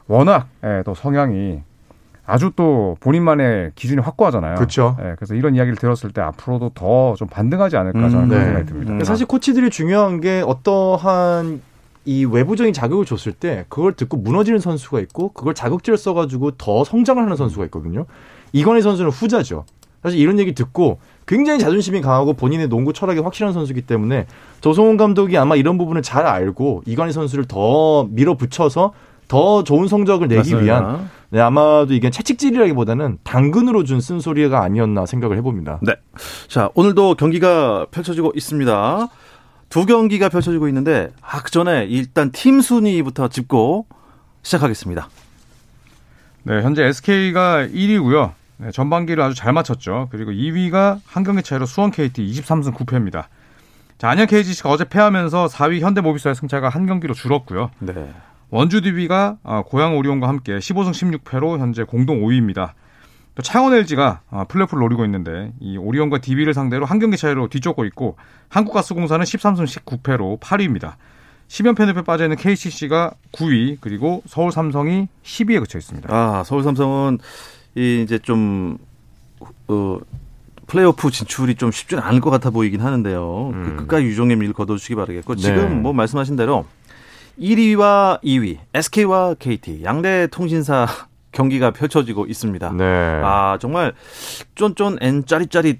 워낙 0.07 0.47
예, 0.63 0.81
또 0.85 0.93
성향이 0.95 1.61
아주 2.29 2.51
또 2.57 2.97
본인만의 2.99 3.71
기준이 3.75 4.01
확고하잖아요. 4.01 4.55
그렇죠. 4.55 4.97
예, 4.99 5.13
그래서 5.15 5.33
이런 5.33 5.55
이야기를 5.55 5.77
들었을 5.77 6.11
때 6.11 6.21
앞으로도 6.21 6.71
더 6.75 7.15
좀 7.17 7.27
반등하지 7.29 7.77
않을까 7.77 8.09
저는 8.09 8.25
음, 8.25 8.27
그런 8.29 8.39
네. 8.41 8.45
생각이 8.45 8.65
듭니다. 8.67 8.93
음. 8.93 9.03
사실 9.03 9.25
코치들이 9.25 9.69
중요한 9.69 10.19
게 10.19 10.43
어떠한 10.45 11.61
이 12.05 12.25
외부적인 12.25 12.73
자극을 12.73 13.05
줬을 13.05 13.31
때 13.31 13.65
그걸 13.69 13.93
듣고 13.93 14.17
무너지는 14.17 14.59
선수가 14.59 14.99
있고 15.01 15.29
그걸 15.29 15.53
자극제를 15.53 15.97
써가지고 15.97 16.51
더 16.51 16.83
성장을 16.83 17.21
하는 17.23 17.35
선수가 17.37 17.63
있거든요. 17.65 18.05
이관희 18.53 18.81
선수는 18.81 19.09
후자죠. 19.11 19.65
사실 20.03 20.19
이런 20.19 20.37
얘기 20.39 20.53
듣고 20.53 20.99
굉장히 21.25 21.59
자존심이 21.59 22.01
강하고 22.01 22.33
본인의 22.33 22.69
농구 22.69 22.93
철학이 22.93 23.19
확실한 23.19 23.51
선수이기 23.53 23.81
때문에 23.81 24.25
조성훈 24.61 24.95
감독이 24.97 25.37
아마 25.37 25.55
이런 25.55 25.77
부분을 25.77 26.01
잘 26.01 26.25
알고 26.25 26.83
이관희 26.85 27.11
선수를 27.11 27.45
더 27.45 28.05
밀어붙여서 28.11 28.93
더 29.27 29.63
좋은 29.63 29.87
성적을 29.87 30.27
내기 30.29 30.53
맞습니다. 30.53 30.63
위한 30.63 31.09
네, 31.29 31.41
아마도 31.41 31.93
이게 31.93 32.09
채찍질이라기보다는 32.09 33.19
당근으로 33.23 33.83
준 33.83 33.99
쓴소리가 33.99 34.61
아니었나 34.63 35.05
생각을 35.05 35.37
해봅니다. 35.37 35.79
네. 35.81 35.95
자, 36.47 36.69
오늘도 36.73 37.15
경기가 37.15 37.85
펼쳐지고 37.91 38.31
있습니다. 38.35 39.07
두 39.69 39.85
경기가 39.85 40.29
펼쳐지고 40.29 40.69
있는데, 40.69 41.09
아, 41.21 41.41
그 41.41 41.51
전에 41.51 41.85
일단 41.85 42.31
팀 42.31 42.61
순위부터 42.61 43.27
짚고 43.27 43.87
시작하겠습니다. 44.41 45.09
네, 46.43 46.61
현재 46.61 46.83
SK가 46.85 47.67
1위고요. 47.67 48.31
네, 48.57 48.71
전반기를 48.71 49.21
아주 49.21 49.35
잘 49.35 49.51
마쳤죠. 49.51 50.07
그리고 50.11 50.31
2위가 50.31 51.01
한 51.05 51.23
경기 51.23 51.43
차이로 51.43 51.65
수원 51.65 51.91
KT 51.91 52.25
23승 52.25 52.73
9패입니다. 52.73 53.25
자, 53.97 54.09
안양 54.09 54.27
KGC가 54.27 54.69
어제 54.69 54.85
패하면서 54.85 55.47
4위 55.47 55.81
현대모비스와의 55.81 56.35
승차가 56.35 56.69
한 56.69 56.85
경기로 56.85 57.13
줄었고요. 57.13 57.71
네. 57.79 58.13
원주 58.49 58.81
DB가 58.81 59.37
아, 59.43 59.63
고양 59.65 59.97
오리온과 59.97 60.27
함께 60.27 60.57
15승 60.57 60.91
16패로 60.91 61.59
현재 61.59 61.83
공동 61.83 62.21
5위입니다. 62.21 62.71
또 63.35 63.43
창원 63.43 63.73
LG가 63.73 64.21
아, 64.29 64.45
플레이오프를 64.45 64.81
노리고 64.81 65.05
있는데 65.05 65.53
이 65.59 65.77
오리온과 65.77 66.19
DB를 66.19 66.53
상대로 66.53 66.85
한 66.85 66.99
경기 66.99 67.17
차이로 67.17 67.49
뒤쫓고 67.49 67.85
있고 67.85 68.15
한국가스공사는 68.49 69.23
13승 69.23 69.65
19패로 69.65 70.39
8위입니다. 70.39 70.93
10연패 71.49 71.85
늪에 71.87 72.01
빠져 72.01 72.25
있는 72.25 72.35
KCC가 72.37 73.13
9위 73.31 73.77
그리고 73.79 74.21
서울 74.25 74.51
삼성이 74.51 75.07
10위에 75.23 75.59
그쳐 75.59 75.77
있습니다. 75.77 76.13
아, 76.13 76.43
서울 76.45 76.63
삼성은 76.63 77.19
이 77.75 78.01
이제 78.03 78.17
좀, 78.17 78.77
어, 79.67 79.99
플레이오프 80.65 81.11
진출이 81.11 81.55
좀 81.55 81.71
쉽지는 81.71 82.03
않을 82.03 82.19
것 82.19 82.29
같아 82.29 82.49
보이긴 82.49 82.81
하는데요. 82.81 83.51
그 83.53 83.57
음. 83.57 83.77
끝까지 83.77 84.05
유종의 84.05 84.35
미를 84.35 84.51
거둬주시기 84.51 84.95
바라겠고, 84.95 85.35
네. 85.35 85.41
지금 85.41 85.81
뭐 85.83 85.93
말씀하신 85.93 86.35
대로 86.35 86.65
1위와 87.39 88.21
2위, 88.23 88.57
SK와 88.73 89.35
KT, 89.35 89.83
양대 89.83 90.27
통신사 90.27 90.87
경기가 91.31 91.71
펼쳐지고 91.71 92.25
있습니다. 92.25 92.71
네. 92.73 93.21
아, 93.23 93.57
정말 93.59 93.93
쫀쫀 94.55 94.97
and 95.01 95.25
짜릿짜릿 95.25 95.79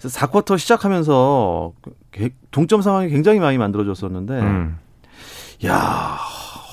4쿼터 0.00 0.58
시작하면서 0.58 1.72
게- 2.12 2.30
동점 2.50 2.80
상황이 2.82 3.08
굉장히 3.08 3.40
많이 3.40 3.58
만들어졌었는데, 3.58 4.40
음. 4.40 4.78
야 5.66 6.18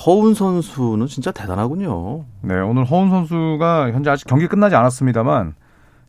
허훈 0.06 0.34
선수는 0.34 1.08
진짜 1.08 1.32
대단하군요. 1.32 2.26
네, 2.42 2.56
오늘 2.60 2.84
허훈 2.86 3.10
선수가 3.10 3.92
현재 3.94 4.10
아직 4.10 4.28
경기 4.28 4.48
끝나지 4.48 4.76
않았습니다만 4.76 5.56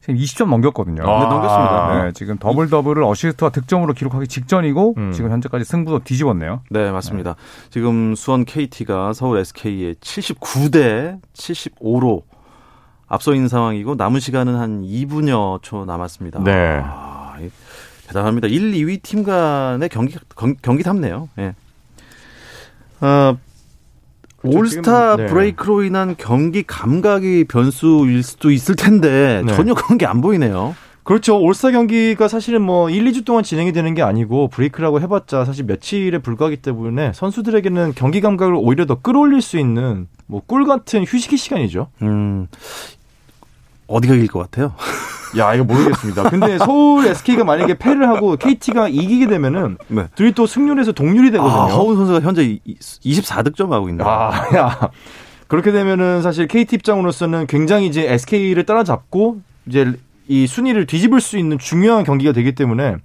지금 0.04 0.16
20점 0.16 0.50
넘겼거든요. 0.50 1.02
아. 1.02 1.18
네, 1.18 1.25
넘겼습니다. 1.30 2.04
네, 2.04 2.12
지금 2.12 2.37
double 2.37 2.68
double을 2.68 3.02
어시스트와 3.04 3.50
득점으로 3.50 3.94
기록하기 3.94 4.28
직전이고 4.28 4.94
음. 4.99 5.12
지금 5.12 5.30
현재까지 5.32 5.64
승부도 5.64 6.00
뒤집었네요. 6.04 6.61
네, 6.68 6.90
맞습니다. 6.90 7.37
지금 7.70 8.14
수원 8.14 8.44
KT가 8.44 9.14
서울 9.14 9.38
SK에 9.38 9.94
79대 9.94 11.20
75로 11.32 12.23
앞서 13.08 13.32
있는 13.32 13.49
상황이고 13.49 13.94
남은 13.94 14.20
시간은 14.20 14.56
한 14.56 14.82
2분여 14.82 15.62
초 15.62 15.87
남았습니다. 15.87 16.40
네. 16.44 16.82
아, 16.84 17.37
이- 17.40 17.50
대단합니다. 18.06 18.49
1, 18.49 18.73
2위 18.73 19.02
팀 19.02 19.25
간의 19.25 19.88
경기 19.88 20.18
경, 20.37 20.54
경기답네요. 20.61 21.30
예. 21.38 21.54
어. 23.00 23.37
올스타 24.44 25.12
지금, 25.16 25.26
네. 25.26 25.32
브레이크로 25.32 25.82
인한 25.84 26.14
경기 26.18 26.62
감각이 26.62 27.44
변수일 27.44 28.22
수도 28.22 28.50
있을 28.50 28.74
텐데 28.76 29.42
네. 29.44 29.54
전혀 29.54 29.74
그런 29.74 29.98
게 29.98 30.06
안 30.06 30.20
보이네요. 30.20 30.74
그렇죠. 31.02 31.38
올스타 31.38 31.70
경기가 31.70 32.28
사실은 32.28 32.62
뭐 32.62 32.88
1, 32.88 33.04
2주 33.04 33.24
동안 33.26 33.42
진행이 33.44 33.72
되는 33.72 33.92
게 33.94 34.00
아니고 34.02 34.48
브레이크라고 34.48 35.00
해봤자 35.02 35.44
사실 35.44 35.64
며칠에 35.66 36.16
불과하기 36.18 36.58
때문에 36.58 37.12
선수들에게는 37.14 37.92
경기 37.94 38.20
감각을 38.22 38.54
오히려 38.56 38.86
더 38.86 38.94
끌어올릴 39.00 39.42
수 39.42 39.58
있는 39.58 40.08
뭐 40.26 40.40
꿀 40.46 40.64
같은 40.64 41.04
휴식의 41.04 41.36
시간이죠. 41.38 41.88
음, 42.02 42.46
어디가 43.86 44.14
이길 44.14 44.28
것 44.28 44.38
같아요? 44.40 44.74
야 45.38 45.54
이거 45.54 45.64
모르겠습니다. 45.64 46.30
근데 46.30 46.58
서울 46.64 47.06
SK가 47.06 47.44
만약에 47.44 47.74
패를 47.74 48.08
하고 48.08 48.36
KT가 48.36 48.88
이기게 48.88 49.26
되면은 49.26 49.78
네. 49.88 50.06
둘이 50.14 50.32
또 50.32 50.46
승률에서 50.46 50.92
동률이 50.92 51.30
되거든요. 51.32 51.54
아, 51.54 51.66
허운 51.66 51.96
선수가 51.96 52.20
현재 52.20 52.58
24득점 52.66 53.70
하고 53.70 53.88
있네요. 53.88 54.06
아, 54.06 54.30
야. 54.56 54.90
그렇게 55.46 55.72
되면은 55.72 56.22
사실 56.22 56.46
KT 56.46 56.76
입장으로서는 56.76 57.46
굉장히 57.46 57.86
이제 57.86 58.10
SK를 58.10 58.64
따라잡고 58.64 59.40
이제 59.66 59.92
이 60.26 60.46
순위를 60.46 60.86
뒤집을 60.86 61.20
수 61.20 61.38
있는 61.38 61.58
중요한 61.58 62.04
경기가 62.04 62.32
되기 62.32 62.54
때문에 62.54 62.96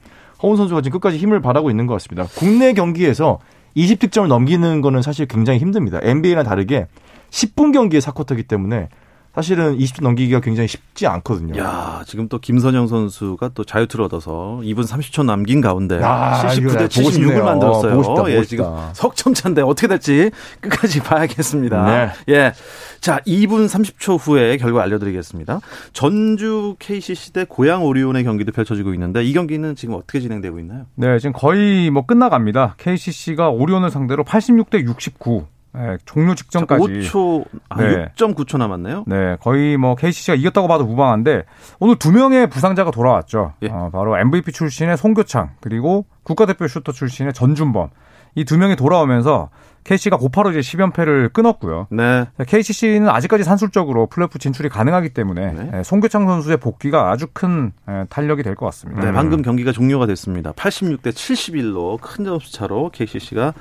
허훈 0.41 0.55
선수가 0.57 0.81
지금 0.81 0.99
끝까지 0.99 1.17
힘을 1.17 1.41
발하고 1.41 1.69
있는 1.69 1.85
것 1.85 1.93
같습니다. 1.95 2.27
국내 2.35 2.73
경기에서 2.73 3.39
20득점을 3.75 4.27
넘기는 4.27 4.81
거는 4.81 5.01
사실 5.01 5.25
굉장히 5.25 5.59
힘듭니다. 5.59 5.99
NBA랑 6.01 6.43
다르게 6.43 6.87
10분 7.29 7.73
경기의 7.73 8.01
사쿼터이기 8.01 8.43
때문에 8.43 8.87
사실은 9.35 9.77
20분 9.77 10.03
넘기기가 10.03 10.39
굉장히 10.39 10.67
쉽지 10.67 11.05
않거든요. 11.07 11.57
야, 11.61 12.03
지금 12.05 12.27
또 12.27 12.39
김선영 12.39 12.87
선수가 12.87 13.51
또 13.53 13.63
자유투를 13.63 14.05
얻어서 14.05 14.59
2분 14.63 14.85
30초 14.87 15.23
남긴 15.23 15.61
가운데 15.61 16.01
야, 16.01 16.41
79대 16.43 16.87
76을 16.87 17.43
만들었어요. 17.43 17.91
어, 17.91 17.95
보고 17.95 18.03
싶다, 18.03 18.15
보고 18.15 18.31
예. 18.31 18.43
지금 18.43 18.65
석점 18.93 19.33
차인데 19.33 19.61
어떻게 19.61 19.87
될지 19.87 20.31
끝까지 20.61 20.99
봐야겠습니다. 21.03 21.85
네. 21.85 22.33
예. 22.33 22.53
자, 22.99 23.19
2분 23.25 23.67
30초 23.67 24.17
후에 24.19 24.57
결과 24.57 24.81
알려드리겠습니다. 24.83 25.61
전주 25.93 26.75
KCC 26.79 27.33
대 27.33 27.45
고양 27.47 27.85
오리온의 27.85 28.23
경기도 28.23 28.51
펼쳐지고 28.51 28.93
있는데 28.95 29.23
이 29.23 29.31
경기는 29.33 29.75
지금 29.75 29.93
어떻게 29.93 30.19
진행되고 30.19 30.59
있나요? 30.59 30.85
네, 30.95 31.17
지금 31.19 31.33
거의 31.33 31.91
뭐 31.91 32.05
끝나갑니다. 32.05 32.75
KCC가 32.77 33.49
오리온을 33.49 33.89
상대로 33.91 34.23
86대 34.23 34.83
69. 34.83 35.45
네, 35.71 35.97
종료 36.05 36.33
직전까지 36.33 36.83
5초, 36.83 37.45
아, 37.69 37.81
네. 37.81 38.11
6.9초 38.15 38.57
남았네요. 38.57 39.03
네, 39.07 39.37
거의 39.39 39.77
뭐 39.77 39.95
KCC가 39.95 40.35
이겼다고 40.35 40.67
봐도 40.67 40.85
무방한데 40.85 41.43
오늘 41.79 41.97
두 41.97 42.11
명의 42.11 42.49
부상자가 42.49 42.91
돌아왔죠. 42.91 43.53
예. 43.61 43.69
어, 43.69 43.89
바로 43.91 44.17
MVP 44.17 44.51
출신의 44.51 44.97
송교창 44.97 45.51
그리고 45.59 46.05
국가대표 46.23 46.67
슈터 46.67 46.91
출신의 46.91 47.33
전준범 47.33 47.89
이 48.35 48.43
두 48.45 48.57
명이 48.57 48.75
돌아오면서 48.75 49.49
KC가 49.85 50.17
곧바로 50.17 50.51
이제 50.51 50.59
10연패를 50.59 51.31
끊었고요. 51.33 51.87
네. 51.89 52.25
KCC는 52.45 53.09
아직까지 53.09 53.43
산술적으로 53.43 54.07
플레이오프 54.07 54.37
진출이 54.37 54.69
가능하기 54.69 55.09
때문에 55.09 55.53
네. 55.53 55.71
예, 55.79 55.83
송교창 55.83 56.27
선수의 56.27 56.57
복귀가 56.57 57.09
아주 57.09 57.27
큰 57.33 57.71
예, 57.89 58.05
탄력이 58.09 58.43
될 58.43 58.55
것 58.55 58.65
같습니다. 58.67 59.03
네, 59.05 59.11
방금 59.13 59.41
경기가 59.41 59.71
종료가 59.71 60.05
됐습니다. 60.05 60.51
86대 60.51 61.11
71로 61.11 61.99
큰 62.01 62.25
점수 62.25 62.51
차로 62.51 62.91
KCC가 62.93 63.53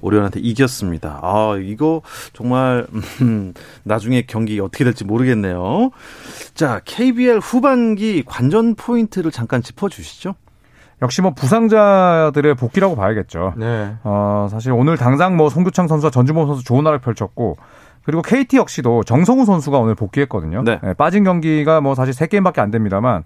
오리온한테 0.00 0.40
이겼습니다. 0.40 1.20
아, 1.22 1.56
이거 1.62 2.00
정말 2.32 2.86
음, 3.20 3.52
나중에 3.84 4.22
경기 4.22 4.58
어떻게 4.58 4.82
될지 4.82 5.04
모르겠네요. 5.04 5.90
자, 6.54 6.80
KBL 6.84 7.38
후반기 7.38 8.22
관전 8.26 8.74
포인트를 8.76 9.30
잠깐 9.30 9.62
짚어 9.62 9.88
주시죠. 9.90 10.34
역시 11.02 11.20
뭐 11.20 11.32
부상자들의 11.34 12.54
복귀라고 12.54 12.96
봐야겠죠. 12.96 13.54
네. 13.56 13.94
어, 14.02 14.48
사실 14.50 14.72
오늘 14.72 14.96
당장 14.96 15.36
뭐 15.36 15.48
송교창 15.50 15.88
선수와 15.88 16.10
전주범 16.10 16.46
선수 16.46 16.64
좋은 16.64 16.84
날을 16.84 17.00
펼쳤고 17.00 17.56
그리고 18.02 18.22
KT 18.22 18.56
역시도 18.56 19.02
정성우 19.02 19.44
선수가 19.44 19.78
오늘 19.78 19.94
복귀했거든요. 19.94 20.62
네. 20.62 20.80
예, 20.84 20.94
빠진 20.94 21.24
경기가 21.24 21.80
뭐 21.80 21.94
사실 21.94 22.14
3게임밖에 22.14 22.60
안 22.60 22.70
됩니다만 22.70 23.24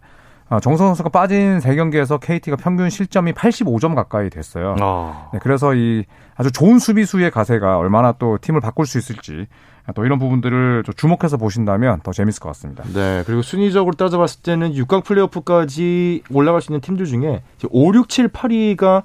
어, 0.48 0.58
정성우 0.58 0.88
선수가 0.88 1.10
빠진 1.10 1.58
3경기에서 1.58 2.18
KT가 2.18 2.56
평균 2.56 2.90
실점이 2.90 3.32
85점 3.32 3.94
가까이 3.94 4.30
됐어요. 4.30 4.74
아. 4.80 5.28
네, 5.32 5.38
그래서 5.40 5.74
이 5.74 6.04
아주 6.34 6.50
좋은 6.50 6.80
수비수의 6.80 7.30
가세가 7.30 7.78
얼마나 7.78 8.12
또 8.12 8.38
팀을 8.38 8.60
바꿀 8.60 8.86
수 8.86 8.98
있을지 8.98 9.46
또 9.94 10.04
이런 10.04 10.18
부분들을 10.18 10.82
좀 10.84 10.94
주목해서 10.94 11.36
보신다면 11.36 12.00
더 12.02 12.12
재밌을 12.12 12.40
것 12.40 12.48
같습니다. 12.50 12.84
네. 12.94 13.22
그리고 13.26 13.42
순위적으로 13.42 13.94
따져봤을 13.94 14.42
때는 14.42 14.72
6강 14.74 15.04
플레이오프까지 15.04 16.22
올라갈 16.30 16.60
수 16.60 16.70
있는 16.72 16.80
팀들 16.80 17.06
중에 17.06 17.42
5, 17.68 17.94
6, 17.94 18.08
7, 18.08 18.28
8위가 18.28 19.02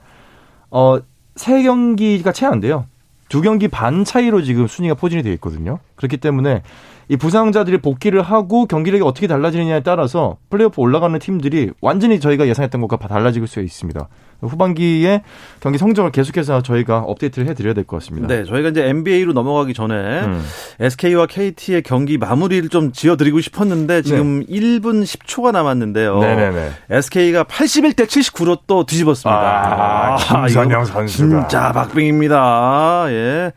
어, 0.72 0.98
3경기가 1.36 2.34
채 2.34 2.46
안 2.46 2.60
돼요. 2.60 2.86
두 3.30 3.42
경기 3.42 3.68
반 3.68 4.04
차이로 4.04 4.44
지금 4.44 4.68
순위가 4.68 4.96
포진이 4.96 5.24
되어 5.24 5.34
있거든요. 5.34 5.80
그렇기 5.96 6.18
때문에 6.18 6.62
이 7.08 7.18
부상자들이 7.18 7.80
복귀를 7.80 8.22
하고 8.22 8.66
경기력이 8.66 9.04
어떻게 9.04 9.28
달라지느냐에 9.28 9.82
따라서 9.82 10.38
플레이오프 10.50 10.82
올라가는 10.82 11.18
팀들이 11.20 11.72
완전히 11.82 12.20
저희가 12.20 12.48
예상했던 12.48 12.82
것과 12.82 12.98
다 12.98 13.08
달라질 13.08 13.46
수 13.48 13.60
있습니다. 13.62 14.08
후반기에 14.42 15.22
경기 15.60 15.78
성적을 15.78 16.12
계속해서 16.12 16.62
저희가 16.62 17.00
업데이트를 17.00 17.48
해드려야 17.48 17.74
될 17.74 17.84
것 17.86 17.98
같습니다. 17.98 18.28
네, 18.28 18.44
저희가 18.44 18.70
이제 18.70 18.84
NBA로 18.86 19.34
넘어가기 19.34 19.74
전에 19.74 19.94
음. 20.22 20.44
SK와 20.80 21.26
KT의 21.28 21.84
경기 21.84 22.18
마무리를 22.18 22.68
좀 22.70 22.92
지어드리고 22.92 23.40
싶었는데 23.42 24.02
지금 24.02 24.46
1분 24.46 25.04
10초가 25.04 25.52
남았는데요. 25.52 26.20
네. 26.20 26.36
네네네. 26.36 26.70
SK가 26.90 27.44
81대 27.46 28.06
79로 28.08 28.60
또 28.68 28.86
뒤집었습니다. 28.86 29.40
아, 29.40 30.18
김선영 30.48 30.82
이거 30.82 30.86
선수가. 30.86 31.48
진짜 31.48 31.72
박빙입니다. 31.72 33.06
예. 33.10 33.52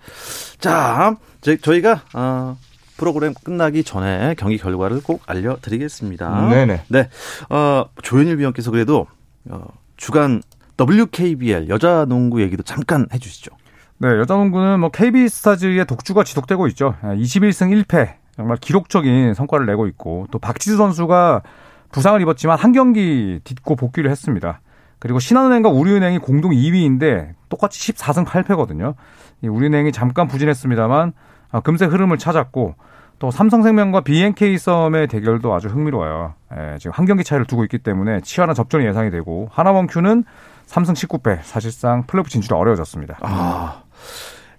자, 0.61 1.17
저, 1.41 1.57
저희가 1.57 2.03
어, 2.15 2.57
프로그램 2.99 3.33
끝나기 3.43 3.83
전에 3.83 4.35
경기 4.37 4.59
결과를 4.59 5.03
꼭 5.03 5.23
알려드리겠습니다. 5.27 6.49
네네. 6.51 6.83
네. 6.89 7.09
어, 7.49 7.87
조현일 8.03 8.39
위원께서 8.39 8.71
그래도 8.71 9.07
어, 9.49 9.65
주간 9.97 10.43
WKBL 10.79 11.69
여자 11.71 12.05
농구 12.05 12.43
얘기도 12.43 12.63
잠깐 12.63 13.07
해주시죠. 13.13 13.53
네, 13.99 14.09
여자 14.09 14.35
농구는 14.35 14.81
뭐 14.81 14.91
KB 14.91 15.29
스타즈의 15.29 15.87
독주가 15.87 16.25
지속되고 16.25 16.67
있죠. 16.69 16.95
21승 17.03 17.85
1패. 17.85 18.15
정말 18.37 18.57
기록적인 18.59 19.35
성과를 19.35 19.67
내고 19.67 19.89
있고 19.89 20.29
또 20.31 20.39
박지수 20.39 20.77
선수가 20.77 21.43
부상을 21.91 22.21
입었지만 22.21 22.57
한 22.59 22.71
경기 22.73 23.41
딛고 23.43 23.75
복귀를 23.75 24.11
했습니다. 24.11 24.61
그리고 25.01 25.19
신한은행과 25.19 25.71
우리은행이 25.71 26.19
공동 26.19 26.53
2위인데 26.53 27.31
똑같이 27.49 27.93
14승 27.93 28.25
8패거든요. 28.25 28.95
우리은행이 29.43 29.91
잠깐 29.91 30.29
부진했습니다만 30.29 31.13
아, 31.51 31.61
금세 31.61 31.87
흐름을 31.87 32.19
찾았고 32.19 32.75
또 33.19 33.31
삼성생명과 33.33 34.03
BNK 34.03 34.57
썸의 34.59 35.09
대결도 35.09 35.53
아주 35.53 35.67
흥미로워요. 35.69 36.35
예, 36.57 36.77
지금 36.79 36.93
한 36.95 37.05
경기 37.05 37.25
차이를 37.25 37.47
두고 37.47 37.65
있기 37.65 37.79
때문에 37.79 38.21
치열한 38.21 38.55
접전이 38.55 38.87
예상이 38.87 39.11
되고 39.11 39.49
하나원큐는 39.53 40.23
3승 40.69 40.93
19패 40.95 41.41
사실상 41.43 42.05
플레이오프 42.07 42.31
진출이 42.31 42.57
어려워졌습니다. 42.57 43.19
아, 43.23 43.83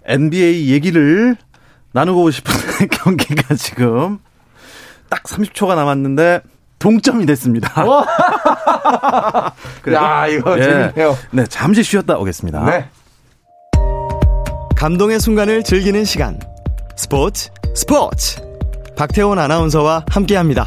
NBA 0.04 0.70
얘기를 0.70 1.36
나누고 1.92 2.30
싶은 2.30 2.52
경기가 2.92 3.54
지금 3.54 4.18
딱 5.08 5.22
30초가 5.22 5.74
남았는데 5.74 6.42
동점이 6.78 7.24
됐습니다. 7.26 7.72
그래도- 9.82 10.02
야, 10.04 10.26
이거 10.26 10.58
예. 10.58 10.62
재밌네요. 10.62 11.16
네, 11.30 11.44
잠시 11.46 11.82
쉬었다 11.82 12.18
오겠습니다. 12.18 12.64
네. 12.66 12.84
감동의 14.76 15.18
순간을 15.20 15.62
즐기는 15.62 16.04
시간. 16.04 16.38
스포츠, 16.96 17.50
스포츠. 17.74 18.49
박태원 19.00 19.38
아나운서와 19.38 20.04
함께합니다. 20.10 20.66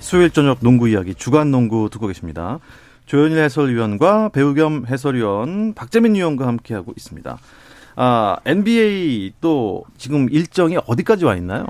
수요일 0.00 0.30
저녁 0.30 0.58
농구 0.60 0.88
이야기 0.88 1.14
주간 1.14 1.52
농구 1.52 1.88
듣고 1.88 2.08
계십니다. 2.08 2.58
조현일 3.04 3.38
해설위원과 3.38 4.30
배우 4.30 4.54
겸 4.54 4.84
해설위원 4.88 5.72
박재민 5.74 6.16
위원과 6.16 6.48
함께하고 6.48 6.92
있습니다. 6.96 7.38
아, 7.94 8.36
NBA 8.44 9.34
또 9.40 9.84
지금 9.98 10.28
일정이 10.32 10.76
어디까지 10.84 11.26
와 11.26 11.36
있나요? 11.36 11.64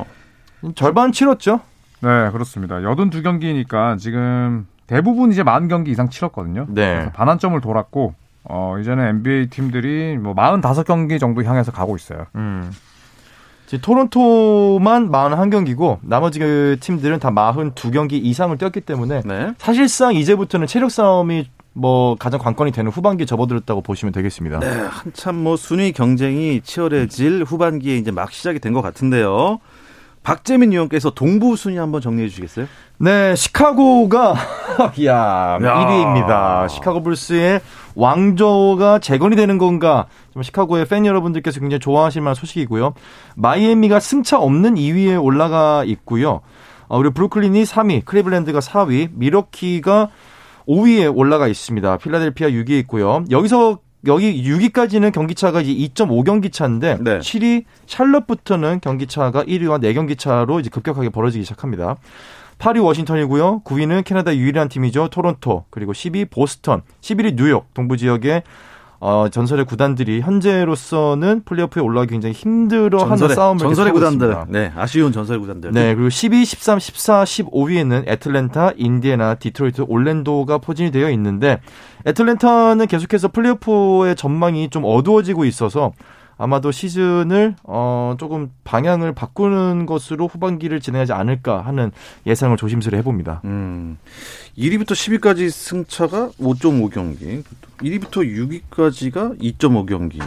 절반 0.75 1.13
치렀죠? 1.13 1.61
네, 2.01 2.31
그렇습니다. 2.31 2.77
82경기니까 2.77 3.99
지금 3.99 4.67
대부분 4.87 5.33
이제 5.33 5.43
만 5.43 5.69
경기 5.69 5.91
이상 5.91 6.09
치렀거든요. 6.09 6.65
네. 6.71 6.95
그래서 6.95 7.11
반환점을 7.11 7.61
돌았고 7.61 8.15
어, 8.49 8.77
이제는 8.81 9.07
NBA 9.09 9.49
팀들이 9.51 10.17
뭐 10.19 10.35
45경기 10.35 11.19
정도 11.21 11.43
향해서 11.43 11.73
가고 11.73 11.97
있어요. 11.97 12.27
음. 12.35 12.71
지금 13.67 13.83
토론토만 13.83 15.11
41경기고 15.11 15.99
나머지 16.03 16.39
그 16.39 16.77
팀들은 16.81 17.19
다 17.19 17.31
42경기 17.31 18.13
이상을 18.13 18.57
뛰었기 18.59 18.81
때문에 18.83 19.23
네. 19.25 19.53
사실상 19.59 20.15
이제부터는 20.15 20.67
체력 20.69 20.91
싸움이 20.91 21.49
뭐 21.73 22.15
가장 22.17 22.41
관건이 22.41 22.71
되는 22.73 22.91
후반기에 22.91 23.27
접어들었다고 23.27 23.83
보시면 23.83 24.13
되겠습니다. 24.13 24.61
네, 24.61 24.67
한참 24.89 25.37
뭐 25.37 25.57
순위 25.57 25.93
경쟁이 25.93 26.61
치열해질 26.63 27.45
후반기에 27.45 27.97
이제 27.97 28.11
막 28.11 28.33
시작이 28.33 28.61
된 28.61 28.73
것 28.73 28.81
같은데요. 28.83 29.59
박재민 30.27 30.73
위원께서 30.73 31.11
동부 31.11 31.55
순위 31.55 31.77
한번 31.77 32.01
정리해 32.01 32.27
주시겠어요? 32.29 32.67
네, 32.99 33.37
시카고가 33.37 34.35
야, 35.07 35.53
야. 35.55 35.59
1위입니다. 35.61 36.69
시카고 36.69 37.05
불스의 37.05 37.61
왕조가 37.95 38.99
재건이 38.99 39.37
되는 39.37 39.57
건가? 39.57 40.07
좀 40.33 40.43
시카고의 40.43 40.87
팬 40.87 41.07
여러분들께서 41.07 41.61
굉장히 41.61 41.79
좋아하실 41.79 42.23
만한 42.23 42.35
소식이고요. 42.35 42.95
마이애미가 43.37 44.01
승차 44.01 44.41
없는 44.41 44.75
2위에 44.75 45.23
올라가 45.23 45.85
있고요. 45.85 46.41
어, 46.89 46.99
그리고 46.99 47.15
브루클린이 47.15 47.63
3위, 47.63 48.05
크리블랜드가 48.05 48.59
4위, 48.59 49.11
미러키가 49.13 50.09
5위에 50.67 51.17
올라가 51.17 51.47
있습니다. 51.47 51.99
필라델피아 51.99 52.49
6위에 52.49 52.81
있고요. 52.81 53.23
여기서 53.31 53.79
여기 54.07 54.43
6위까지는 54.43 55.13
경기차가 55.13 55.61
이제 55.61 55.73
2.5경기 55.73 56.53
차인데 56.53 56.99
네. 57.01 57.19
7위 57.19 57.65
샬럿부터는 57.87 58.81
경기차가 58.81 59.45
1위와 59.45 59.81
4경기 59.83 60.19
차로 60.19 60.61
이제 60.61 60.71
급격하게 60.71 61.09
벌어지기 61.09 61.45
시작합니다. 61.45 61.97
8위 62.59 62.83
워싱턴이고요. 62.83 63.63
9위는 63.65 64.05
캐나다 64.05 64.35
유일한 64.35 64.69
팀이죠. 64.69 65.09
토론토. 65.09 65.65
그리고 65.71 65.93
10위 65.93 66.31
보스턴. 66.31 66.83
11위 67.01 67.37
뉴욕. 67.37 67.73
동부 67.75 67.97
지역의 67.97 68.43
어, 68.99 69.29
전설의 69.31 69.67
구단들이 69.67 70.21
현재로서는 70.21 71.43
플레이오프에 71.45 71.83
올라가기 71.83 72.13
굉장히 72.13 72.35
힘들어하는 72.35 73.11
전설의, 73.17 73.37
싸움을 73.37 73.59
전설의 73.59 73.93
구단들. 73.93 74.29
있습니다. 74.29 74.59
네, 74.59 74.73
아쉬운 74.77 75.13
전설의 75.13 75.41
구단들. 75.41 75.73
네, 75.73 75.95
그리고 75.95 76.09
12, 76.09 76.45
13, 76.45 76.79
14, 76.79 77.25
15위에는 77.25 78.09
애틀랜타, 78.09 78.73
인디애나, 78.77 79.35
디트로이트, 79.35 79.85
올랜도가 79.87 80.59
포진이 80.59 80.91
되어 80.91 81.11
있는데 81.11 81.61
애틀랜타는 82.07 82.87
계속해서 82.87 83.29
플레이오프의 83.29 84.17
전망이 84.17 84.71
좀 84.71 84.85
어두워지고 84.85 85.45
있어서 85.45 85.93
아마도 86.39 86.71
시즌을 86.71 87.57
어 87.65 88.15
조금 88.19 88.51
방향을 88.65 89.15
바꾸는 89.15 89.87
것으로 89.87 90.27
후반기를 90.27 90.81
진행하지 90.81 91.13
않을까 91.15 91.63
하는 91.63 91.91
예상을 92.27 92.55
조심스레 92.59 92.99
해봅니다. 92.99 93.41
음, 93.47 93.97
1위부터 94.59 94.93
10위까지 94.93 95.51
승차가 95.51 96.31
5.5경기, 96.41 97.45
1위부터 97.79 98.63
6위까지가 98.71 99.41
2.5경기. 99.41 100.21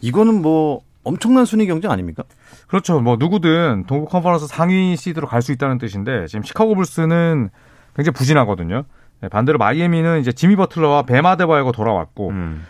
이거는 0.00 0.42
뭐 0.42 0.80
엄청난 1.04 1.44
순위 1.44 1.66
경쟁 1.66 1.90
아닙니까? 1.90 2.24
그렇죠. 2.66 3.00
뭐 3.00 3.16
누구든 3.16 3.84
동부 3.86 4.06
컨퍼런스 4.06 4.46
상위 4.48 4.96
시드로 4.96 5.26
갈 5.26 5.42
수 5.42 5.52
있다는 5.52 5.78
뜻인데 5.78 6.26
지금 6.26 6.42
시카고 6.42 6.74
불스는 6.74 7.50
굉장히 7.94 8.14
부진하거든요. 8.14 8.84
네, 9.20 9.28
반대로 9.28 9.58
마이애미는 9.58 10.20
이제 10.20 10.32
지미 10.32 10.56
버틀러와 10.56 11.02
베마데바이가 11.02 11.72
돌아왔고 11.72 12.30
음. 12.30 12.66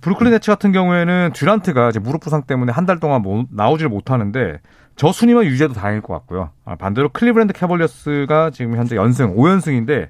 브루클린 0.00 0.32
네츠 0.32 0.50
같은 0.50 0.72
경우에는 0.72 1.30
듀란트가 1.34 1.90
이제 1.90 2.00
무릎 2.00 2.20
부상 2.22 2.42
때문에 2.42 2.72
한 2.72 2.86
달 2.86 2.98
동안 2.98 3.22
못, 3.22 3.46
나오질 3.50 3.88
못하는데 3.88 4.58
저 4.96 5.12
순위만 5.12 5.44
유지해도 5.44 5.74
다행일 5.74 6.02
것 6.02 6.14
같고요. 6.14 6.50
아, 6.64 6.76
반대로 6.76 7.08
클리브랜드 7.08 7.52
캐벌리어스가 7.52 8.50
지금 8.50 8.76
현재 8.76 8.96
연승 8.96 9.34
5연승인데 9.36 10.08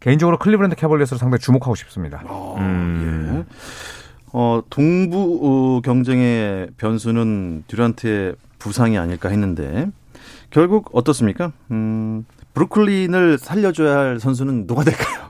개인적으로 0.00 0.38
클리브랜드 0.38 0.76
캐벌리어스를 0.76 1.18
상당히 1.18 1.40
주목하고 1.40 1.74
싶습니다. 1.74 2.22
음. 2.58 3.44
예. 3.48 3.54
어, 4.32 4.62
동부 4.68 5.40
어, 5.42 5.80
경쟁의 5.82 6.70
변수는 6.76 7.64
듀란트의 7.68 8.34
부상이 8.58 8.98
아닐까 8.98 9.28
했는데 9.28 9.88
결국 10.50 10.90
어떻습니까? 10.92 11.52
음, 11.70 12.24
브루클린을 12.54 13.38
살려줘야 13.38 13.96
할 13.96 14.20
선수는 14.20 14.66
누가 14.66 14.82
될까요? 14.84 15.25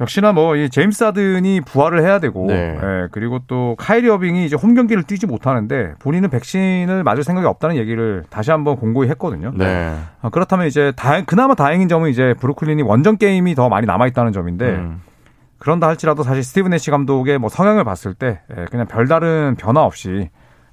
역시나 0.00 0.32
뭐 0.32 0.56
이 0.56 0.70
제임스 0.70 1.04
하든이 1.04 1.60
부활을 1.62 2.02
해야 2.02 2.18
되고 2.18 2.46
네. 2.46 2.78
예, 2.82 3.08
그리고 3.12 3.40
또 3.46 3.76
카이리 3.78 4.08
어빙이 4.08 4.46
이제 4.46 4.56
홈 4.56 4.74
경기를 4.74 5.02
뛰지 5.02 5.26
못하는데 5.26 5.94
본인은 5.98 6.30
백신을 6.30 7.04
맞을 7.04 7.22
생각이 7.22 7.46
없다는 7.46 7.76
얘기를 7.76 8.24
다시 8.30 8.50
한번 8.50 8.76
공고히 8.76 9.08
했거든요. 9.10 9.52
네. 9.54 9.96
아, 10.22 10.30
그렇다면 10.30 10.66
이제 10.66 10.92
다행 10.96 11.24
그나마 11.26 11.54
다행인 11.54 11.88
점은 11.88 12.10
이제 12.10 12.34
브루클린이 12.40 12.82
원정 12.82 13.18
게임이 13.18 13.54
더 13.54 13.68
많이 13.68 13.86
남아 13.86 14.06
있다는 14.08 14.32
점인데 14.32 14.66
음. 14.70 15.02
그런다 15.58 15.86
할지라도 15.88 16.22
사실 16.22 16.42
스티븐 16.42 16.72
애쉬 16.72 16.90
감독의 16.90 17.38
뭐 17.38 17.50
성향을 17.50 17.84
봤을 17.84 18.14
때 18.14 18.40
예, 18.56 18.64
그냥 18.70 18.86
별다른 18.86 19.56
변화 19.58 19.82
없이 19.82 20.30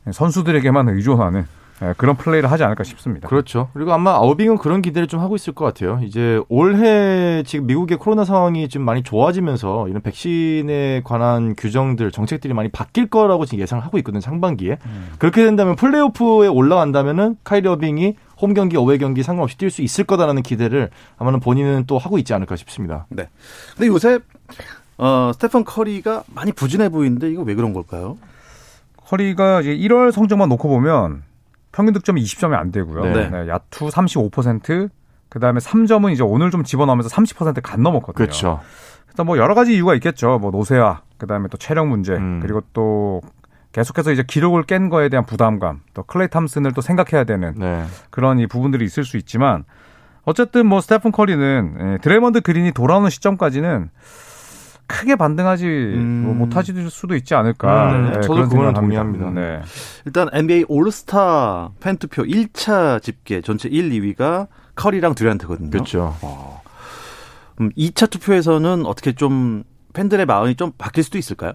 선수들에게만 0.09 0.87
의존하는 0.89 1.45
예, 1.83 1.93
그런 1.97 2.15
플레이를 2.15 2.51
하지 2.51 2.63
않을까 2.63 2.83
싶습니다. 2.83 3.27
그렇죠. 3.27 3.69
그리고 3.73 3.93
아마 3.93 4.11
아우빙은 4.11 4.57
그런 4.57 4.81
기대를 4.81 5.07
좀 5.07 5.19
하고 5.19 5.35
있을 5.35 5.53
것 5.53 5.65
같아요. 5.65 5.99
이제 6.03 6.41
올해 6.49 7.43
지금 7.43 7.67
미국의 7.67 7.97
코로나 7.97 8.25
상황이 8.25 8.67
좀 8.67 8.81
많이 8.81 9.03
좋아지면서 9.03 9.87
이런 9.87 10.01
백신에 10.01 11.01
관한 11.03 11.55
규정들, 11.55 12.11
정책들이 12.11 12.53
많이 12.53 12.69
바뀔 12.69 13.09
거라고 13.09 13.45
지금 13.45 13.61
예상을 13.61 13.83
하고 13.83 13.97
있거든요. 13.99 14.21
상반기에. 14.21 14.79
그렇게 15.19 15.43
된다면 15.43 15.75
플레이오프에 15.75 16.47
올라간다면은 16.47 17.37
카이리 17.43 17.67
어빙이 17.67 18.15
홈 18.41 18.53
경기, 18.53 18.77
어웨이 18.77 18.97
경기 18.97 19.23
상관없이 19.23 19.57
뛸 19.57 19.69
수 19.69 19.81
있을 19.81 20.03
거다라는 20.03 20.43
기대를 20.43 20.89
아마는 21.17 21.39
본인은 21.39 21.85
또 21.87 21.97
하고 21.97 22.17
있지 22.17 22.33
않을까 22.33 22.55
싶습니다. 22.55 23.05
네. 23.09 23.29
근데 23.75 23.87
요새 23.87 24.19
어, 24.97 25.31
스테판 25.33 25.63
커리가 25.63 26.23
많이 26.33 26.51
부진해 26.51 26.89
보이는데 26.89 27.29
이거 27.29 27.43
왜 27.43 27.53
그런 27.55 27.73
걸까요? 27.73 28.17
커리가 29.07 29.61
이제 29.61 29.75
1월 29.77 30.11
성적만 30.11 30.49
놓고 30.49 30.67
보면 30.67 31.23
평균 31.71 31.93
득점이 31.93 32.21
20점이 32.23 32.53
안 32.53 32.71
되고요. 32.71 33.03
네. 33.03 33.30
네, 33.30 33.47
야투 33.47 33.88
35%, 33.89 34.89
그다음에 35.30 35.60
3점은 35.60 36.12
이제 36.12 36.23
오늘 36.23 36.51
좀 36.51 36.63
집어넣으면서 36.63 37.10
30%가 37.10 37.84
넘었거든요. 37.84 38.13
그렇죠. 38.13 38.62
일단 39.10 39.25
뭐 39.25 39.38
여러 39.38 39.56
가지 39.56 39.75
이유가 39.75 39.93
있겠죠. 39.95 40.39
뭐 40.39 40.51
노쇠화, 40.51 41.01
그다음에 41.17 41.47
또 41.49 41.58
체력 41.58 41.88
문제, 41.88 42.13
음. 42.13 42.39
그리고 42.41 42.62
또 42.73 43.21
계속해서 43.71 44.12
이제 44.12 44.23
기록을 44.25 44.63
깬 44.63 44.89
거에 44.89 45.10
대한 45.10 45.25
부담감, 45.25 45.82
또 45.93 46.03
클레이 46.03 46.30
탐슨을 46.30 46.73
또 46.73 46.82
생각해야 46.82 47.25
되는 47.25 47.53
네. 47.58 47.86
그런 48.10 48.39
이 48.39 48.47
부분들이 48.47 48.86
있을 48.86 49.03
수 49.03 49.17
있지만 49.17 49.65
어쨌든 50.23 50.65
뭐 50.65 50.82
스테픈 50.82 51.12
커리는 51.12 51.77
예, 51.80 51.97
드레먼드 52.01 52.41
그린이 52.41 52.71
돌아오는 52.71 53.10
시점까지는 53.10 53.89
크게 54.88 55.15
반등하지 55.15 55.65
음. 55.65 56.23
뭐 56.26 56.34
못하실 56.34 56.89
수도 56.89 57.15
있지 57.15 57.36
않을까. 57.36 57.91
음, 57.91 58.08
예, 58.10 58.21
저도 58.21 58.36
그런 58.36 58.50
그거는. 58.50 58.73
동의합니다. 58.73 59.30
네. 59.32 59.62
일단 60.06 60.30
NBA 60.32 60.65
올스타 60.69 61.71
팬 61.80 61.97
투표 61.97 62.23
1차 62.23 63.02
집계 63.02 63.41
전체 63.41 63.67
1, 63.69 63.89
2위가 63.89 64.47
커리랑 64.76 65.13
듀란트거든요. 65.15 65.69
그렇죠. 65.69 66.15
음, 67.60 67.71
2차 67.78 68.10
투표에서는 68.10 68.86
어떻게 68.86 69.13
좀 69.13 69.63
팬들의 69.93 70.26
마음이 70.26 70.56
좀 70.56 70.71
바뀔 70.78 71.04
수도 71.04 71.17
있을까요? 71.17 71.54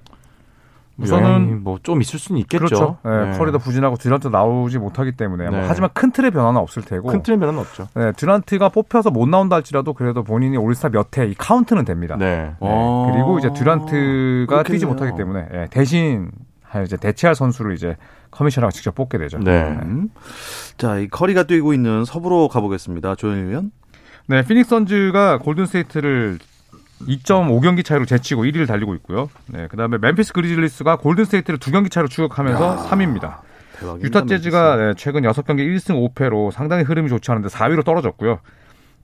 우선은 0.98 1.62
뭐 1.64 1.78
좀 1.82 2.00
있을 2.00 2.18
수는 2.18 2.40
있겠죠. 2.42 2.64
그렇죠. 2.64 2.98
예, 3.06 3.30
네. 3.30 3.38
커리도 3.38 3.58
부진하고 3.58 3.96
듀란트 3.96 4.28
나오지 4.28 4.78
못하기 4.78 5.12
때문에 5.12 5.48
뭐 5.50 5.60
네. 5.60 5.64
하지만 5.66 5.90
큰 5.94 6.12
틀의 6.12 6.30
변화는 6.30 6.60
없을 6.60 6.82
테고. 6.82 7.08
큰 7.08 7.22
틀의 7.22 7.38
변화는 7.38 7.58
없죠. 7.60 7.88
네, 7.94 8.12
듀란트가 8.12 8.68
뽑혀서 8.68 9.10
못 9.10 9.28
나온다 9.28 9.56
할지라도 9.56 9.94
그래도 9.94 10.22
본인이 10.22 10.56
올스타 10.56 10.90
몇 10.90 11.16
회 11.18 11.26
이 11.28 11.34
카운트는 11.34 11.84
됩니다. 11.84 12.16
네. 12.18 12.52
어. 12.60 13.06
네, 13.08 13.12
그리고 13.14 13.38
이제 13.38 13.50
듀란트가 13.52 14.62
뛰지 14.64 14.84
그렇겠네요. 14.84 14.88
못하기 14.88 15.16
때문에 15.16 15.48
예, 15.54 15.68
대신 15.70 16.30
이제 16.84 16.96
대체할 16.96 17.34
선수를 17.34 17.74
이제 17.74 17.96
커미셔너가 18.30 18.70
직접 18.70 18.94
뽑게 18.94 19.18
되죠. 19.18 19.38
네. 19.38 19.62
음. 19.82 20.08
자, 20.78 20.98
이 20.98 21.08
커리가 21.08 21.42
뛰고 21.44 21.74
있는 21.74 22.04
서부로 22.04 22.48
가보겠습니다. 22.48 23.14
조현일 23.16 23.48
위원. 23.48 23.70
네, 24.28 24.42
피닉스 24.44 24.70
선즈가 24.70 25.38
골든 25.38 25.66
스테이트를 25.66 26.38
2.5경기 27.06 27.84
차이로 27.84 28.06
제치고 28.06 28.44
1위를 28.44 28.66
달리고 28.66 28.94
있고요. 28.96 29.28
네, 29.46 29.66
그다음에 29.68 29.98
멤피스 29.98 30.32
그리즐리스가 30.32 30.96
골든 30.96 31.24
스테이트를 31.24 31.58
두 31.58 31.70
경기 31.70 31.90
차이로 31.90 32.08
추격하면서 32.08 32.88
3위입니다. 32.88 33.38
대박입니다. 33.78 34.06
유타 34.06 34.26
재즈가 34.26 34.76
네, 34.76 34.94
최근 34.96 35.22
6경기 35.22 35.60
1승 35.60 36.14
5패로 36.14 36.50
상당히 36.52 36.84
흐름이 36.84 37.08
좋지 37.08 37.30
않은데 37.30 37.48
4위로 37.48 37.84
떨어졌고요. 37.84 38.40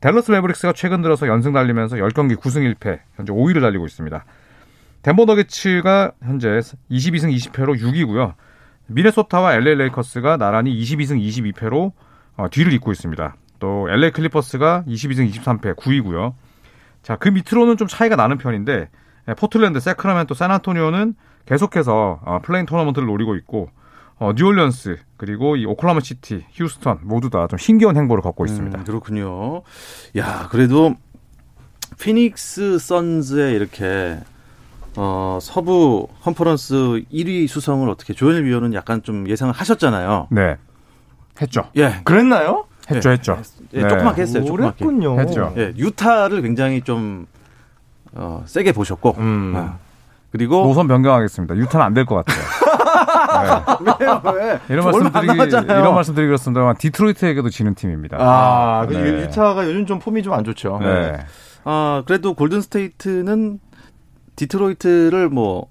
댈러스 0.01 0.31
매브릭스가 0.31 0.73
최근 0.75 1.03
들어서 1.03 1.27
연승 1.27 1.53
달리면서 1.53 1.97
10경기 1.97 2.37
9승 2.37 2.75
1패, 2.75 3.01
현재 3.17 3.33
5위를 3.33 3.61
달리고 3.61 3.85
있습니다. 3.85 4.25
덴버 5.03 5.25
너게츠가 5.25 6.13
현재 6.23 6.49
22승 6.91 7.35
20패로 7.35 7.81
6위고요. 7.81 8.35
미네소타와 8.87 9.55
LA 9.55 9.75
레이커스가 9.77 10.37
나란히 10.37 10.79
22승 10.81 11.21
22패로 11.21 11.93
어, 12.37 12.49
뒤를 12.51 12.73
잇고 12.75 12.93
있습니다. 12.93 13.37
또 13.59 13.89
LA 13.91 14.13
클리퍼스가 14.13 14.85
22승 14.87 15.31
23패 15.31 15.77
9위고요. 15.77 16.35
자, 17.03 17.17
그 17.17 17.29
밑으로는 17.29 17.77
좀 17.77 17.89
차이가 17.89 18.17
나는 18.17 18.39
편인데 18.39 18.89
예, 19.29 19.35
포틀랜드, 19.35 19.81
새크라멘토, 19.81 20.35
샌안토니오는 20.35 21.15
계속해서 21.47 22.21
어, 22.25 22.39
play-in 22.42 22.66
토너먼트를 22.67 23.07
노리고 23.07 23.35
있고 23.37 23.71
어, 24.19 24.33
뉴올리언스 24.35 24.99
그리고 25.17 25.57
이 25.57 25.65
오클라호마 25.64 26.01
시티, 26.01 26.45
휴스턴 26.53 27.01
모두 27.03 27.31
다 27.31 27.42
좀 27.42 27.59
힘겨운 27.59 27.97
행보를 27.97 28.23
걷고 28.23 28.47
있습니다. 28.47 28.79
음, 28.79 28.85
그렇군요. 28.85 29.63
야, 30.17 30.49
그래도 30.51 30.95
피닉스 32.01 32.79
선즈의 32.79 33.55
이렇게 33.55 34.19
어, 34.97 35.39
서부 35.41 36.09
컨퍼런스 36.23 36.75
1위 37.13 37.47
수성을 37.49 37.89
어떻게 37.89 38.13
조현일 38.15 38.45
위원은 38.45 38.75
약간 38.75 39.03
좀 39.03 39.29
예상을 39.29 39.53
하셨잖아요. 39.53 40.29
네, 40.31 40.57
했죠, 41.41 41.71
예, 41.77 42.01
그랬나요? 42.05 42.67
했죠, 42.90 43.11
했죠. 43.11 43.38
예 43.74 43.83
네. 43.83 43.88
조그맣게 43.88 44.22
했어요. 44.22 44.44
조그맣게. 44.44 44.85
그랬군요. 44.85 45.21
했죠. 45.20 45.53
예, 45.57 45.72
유타를 45.77 46.42
굉장히 46.42 46.81
좀 46.83 47.27
어, 48.12 48.42
세게 48.46 48.72
보셨고, 48.72 49.16
음. 49.18 49.53
아, 49.57 49.77
그리고 50.33 50.64
노선 50.66 50.88
변경하겠습니다. 50.88 51.57
유타는 51.57 51.85
안 51.87 51.94
될 51.94 52.05
것 52.07 52.24
같아요. 52.24 52.38
네. 53.98 54.05
왜요? 54.05 54.22
왜? 54.35 54.59
이런 54.68 54.85
말씀드리기. 54.85 55.64
이런 55.66 55.94
말씀드리겠습니다만 55.94 56.77
디트로이트에게도 56.79 57.48
지는 57.51 57.74
팀입니다. 57.74 58.16
아, 58.20 58.87
그 58.87 58.94
네. 58.94 59.22
유타가 59.22 59.66
요즘 59.66 59.87
좀 59.87 59.98
폼이 59.98 60.22
좀 60.22 60.33
안 60.35 60.44
좋죠. 60.44 60.79
네. 60.83 61.18
아, 61.64 62.03
그래도 62.07 62.35
골든 62.35 62.61
스테이트는 62.62 63.61
디트로이트를 64.37 65.29
뭐 65.29 65.66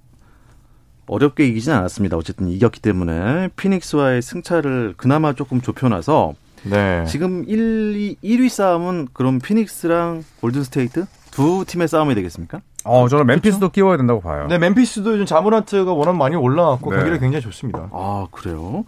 어렵게 1.07 1.45
이기진 1.47 1.71
않았습니다. 1.73 2.17
어쨌든 2.17 2.49
이겼기 2.49 2.81
때문에 2.81 3.49
피닉스와의 3.55 4.21
승차를 4.21 4.93
그나마 4.97 5.33
조금 5.33 5.61
좁혀놔서 5.61 6.33
네. 6.63 7.05
지금 7.05 7.43
1, 7.47 7.95
2, 7.95 8.15
1위 8.23 8.49
싸움은 8.49 9.09
그럼 9.13 9.39
피닉스랑 9.39 10.23
골든 10.41 10.63
스테이트 10.63 11.05
두 11.31 11.63
팀의 11.67 11.87
싸움이 11.87 12.15
되겠습니까? 12.15 12.61
어, 12.83 13.07
저는 13.07 13.25
멤피스도 13.25 13.69
끼워야 13.69 13.97
된다고 13.97 14.21
봐요. 14.21 14.47
네, 14.47 14.57
멤피스도 14.57 15.13
요즘 15.13 15.25
자 15.25 15.36
모란트가 15.36 15.91
워낙 15.93 16.13
많이 16.13 16.35
올라왔고 16.35 16.89
네. 16.91 16.97
경기를 16.97 17.19
굉장히 17.19 17.41
좋습니다. 17.43 17.89
아, 17.91 18.27
그래요? 18.31 18.85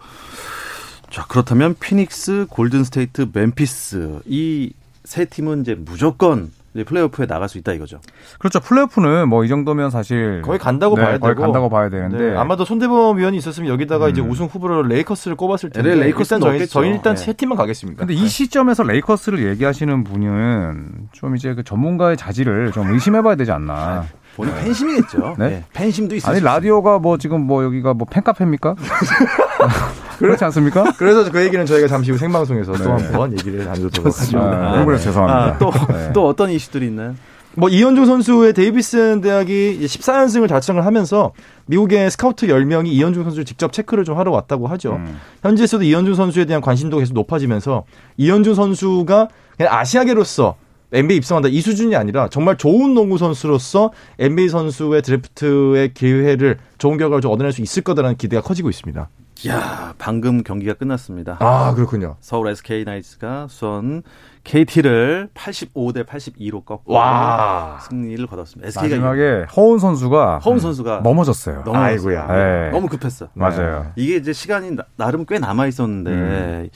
자, 1.09 1.25
그렇다면 1.27 1.75
피닉스, 1.79 2.47
골든 2.49 2.83
스테이트, 2.83 3.27
멤피스 3.33 4.21
이 4.25 4.73
세 5.05 5.25
팀은 5.25 5.61
이제 5.61 5.73
무조건 5.73 6.51
플레이오프에 6.73 7.25
나갈 7.25 7.49
수 7.49 7.57
있다 7.57 7.73
이거죠. 7.73 7.99
그렇죠. 8.37 8.59
플레이오프는 8.59 9.27
뭐 9.27 9.43
이 9.43 9.47
정도면 9.47 9.89
사실 9.89 10.41
거의 10.43 10.59
간다고 10.59 10.95
네, 10.95 11.01
봐야 11.01 11.17
거의 11.17 11.33
되고 11.33 11.41
간다고 11.41 11.69
봐야 11.69 11.89
되는데 11.89 12.31
네, 12.31 12.37
아마도 12.37 12.65
손대범 12.65 13.17
위원이 13.17 13.37
있었으면 13.37 13.69
여기다가 13.71 14.09
이제 14.09 14.21
음. 14.21 14.29
우승 14.29 14.45
후보로 14.45 14.83
레이커스를 14.83 15.35
꼽았을 15.37 15.71
텐데 15.71 15.89
LA 15.91 16.03
레이커스는 16.03 16.41
일단 16.41 16.57
저희. 16.59 16.67
저희 16.67 16.89
일단 16.89 17.15
네. 17.15 17.21
세 17.23 17.33
팀만 17.33 17.57
가겠습니다. 17.57 17.99
근데 18.05 18.13
이 18.13 18.27
시점에서 18.27 18.83
레이커스를 18.83 19.43
얘기하시는 19.49 20.03
분은 20.03 21.09
좀 21.13 21.35
이제 21.35 21.53
그 21.55 21.63
전문가의 21.63 22.17
자질을 22.17 22.71
좀 22.71 22.91
의심해봐야 22.91 23.35
되지 23.35 23.51
않나. 23.51 24.05
본인 24.35 24.53
팬심이겠죠. 24.55 25.35
네? 25.39 25.49
네. 25.49 25.63
팬심도 25.73 26.15
있어요. 26.15 26.31
아니 26.33 26.43
라디오가 26.43 26.99
뭐 26.99 27.17
지금 27.17 27.41
뭐 27.41 27.63
여기가 27.63 27.93
뭐 27.95 28.07
팬카페입니까? 28.09 28.75
그렇지 30.19 30.43
않습니까? 30.45 30.93
그래서 30.97 31.29
그 31.31 31.41
얘기는 31.43 31.65
저희가 31.65 31.87
잠시 31.87 32.11
후 32.11 32.17
생방송에서 32.17 32.73
또 32.73 32.95
네. 32.95 33.03
한번 33.05 33.31
얘기를 33.33 33.65
나누도록 33.65 34.19
하죠. 34.19 34.39
아, 34.39 34.85
네. 34.85 34.97
죄송합니다. 34.97 35.43
아, 35.43 35.57
또, 35.57 35.71
네. 35.93 36.11
또 36.13 36.27
어떤 36.27 36.49
이슈들이 36.49 36.87
있나요? 36.87 37.15
뭐 37.55 37.67
이현중 37.67 38.05
선수의 38.05 38.53
데이비슨 38.53 39.21
대학이 39.21 39.79
14연승을 39.81 40.47
달성을 40.47 40.85
하면서 40.85 41.33
미국의 41.65 42.11
스카우트 42.11 42.47
10명이 42.47 42.87
이현중 42.87 43.23
선수를 43.23 43.43
직접 43.43 43.73
체크를 43.73 44.05
좀 44.05 44.17
하러 44.17 44.31
왔다고 44.31 44.67
하죠. 44.67 44.93
음. 44.93 45.17
현지에서도 45.41 45.83
이현중 45.83 46.13
선수에 46.13 46.45
대한 46.45 46.61
관심도가 46.61 47.01
계속 47.01 47.13
높아지면서 47.15 47.85
이현중 48.17 48.53
선수가 48.53 49.29
그냥 49.57 49.73
아시아계로서 49.73 50.55
NBA 50.91 51.17
입성한다 51.17 51.49
이 51.49 51.61
수준이 51.61 51.95
아니라 51.95 52.29
정말 52.29 52.57
좋은 52.57 52.93
농구 52.93 53.17
선수로서 53.17 53.91
NBA 54.17 54.49
선수의 54.49 55.01
드래프트의 55.01 55.93
기회를 55.93 56.57
좋은 56.77 56.97
결과를 56.97 57.21
좀 57.21 57.31
얻어낼 57.31 57.51
수 57.51 57.61
있을 57.61 57.83
거다라는 57.83 58.17
기대가 58.17 58.41
커지고 58.41 58.69
있습니다. 58.69 59.09
야 59.47 59.93
방금 59.97 60.43
경기가 60.43 60.73
끝났습니다. 60.73 61.37
아 61.39 61.73
그렇군요. 61.73 62.17
서울 62.19 62.49
SK 62.49 62.83
나이츠가 62.83 63.47
수원 63.49 64.03
KT를 64.43 65.29
85대 65.33 66.05
82로 66.05 66.65
꺾고 66.65 66.93
와. 66.93 67.79
승리를 67.81 68.25
거뒀습니다. 68.27 68.67
SK가 68.67 68.95
마지막에 68.95 69.45
허운 69.55 69.79
선수가 69.79 70.39
허운 70.39 70.59
선수가 70.59 71.01
넘어졌어요. 71.03 71.63
너무 71.63 71.77
아이고야. 71.77 72.27
네. 72.27 72.69
너무 72.71 72.87
급했어. 72.87 73.27
맞아요. 73.33 73.91
이게 73.95 74.15
이제 74.15 74.33
시간이 74.33 74.71
나, 74.71 74.83
나름 74.95 75.25
꽤 75.25 75.39
남아 75.39 75.67
있었는데 75.67 76.11
음. 76.11 76.69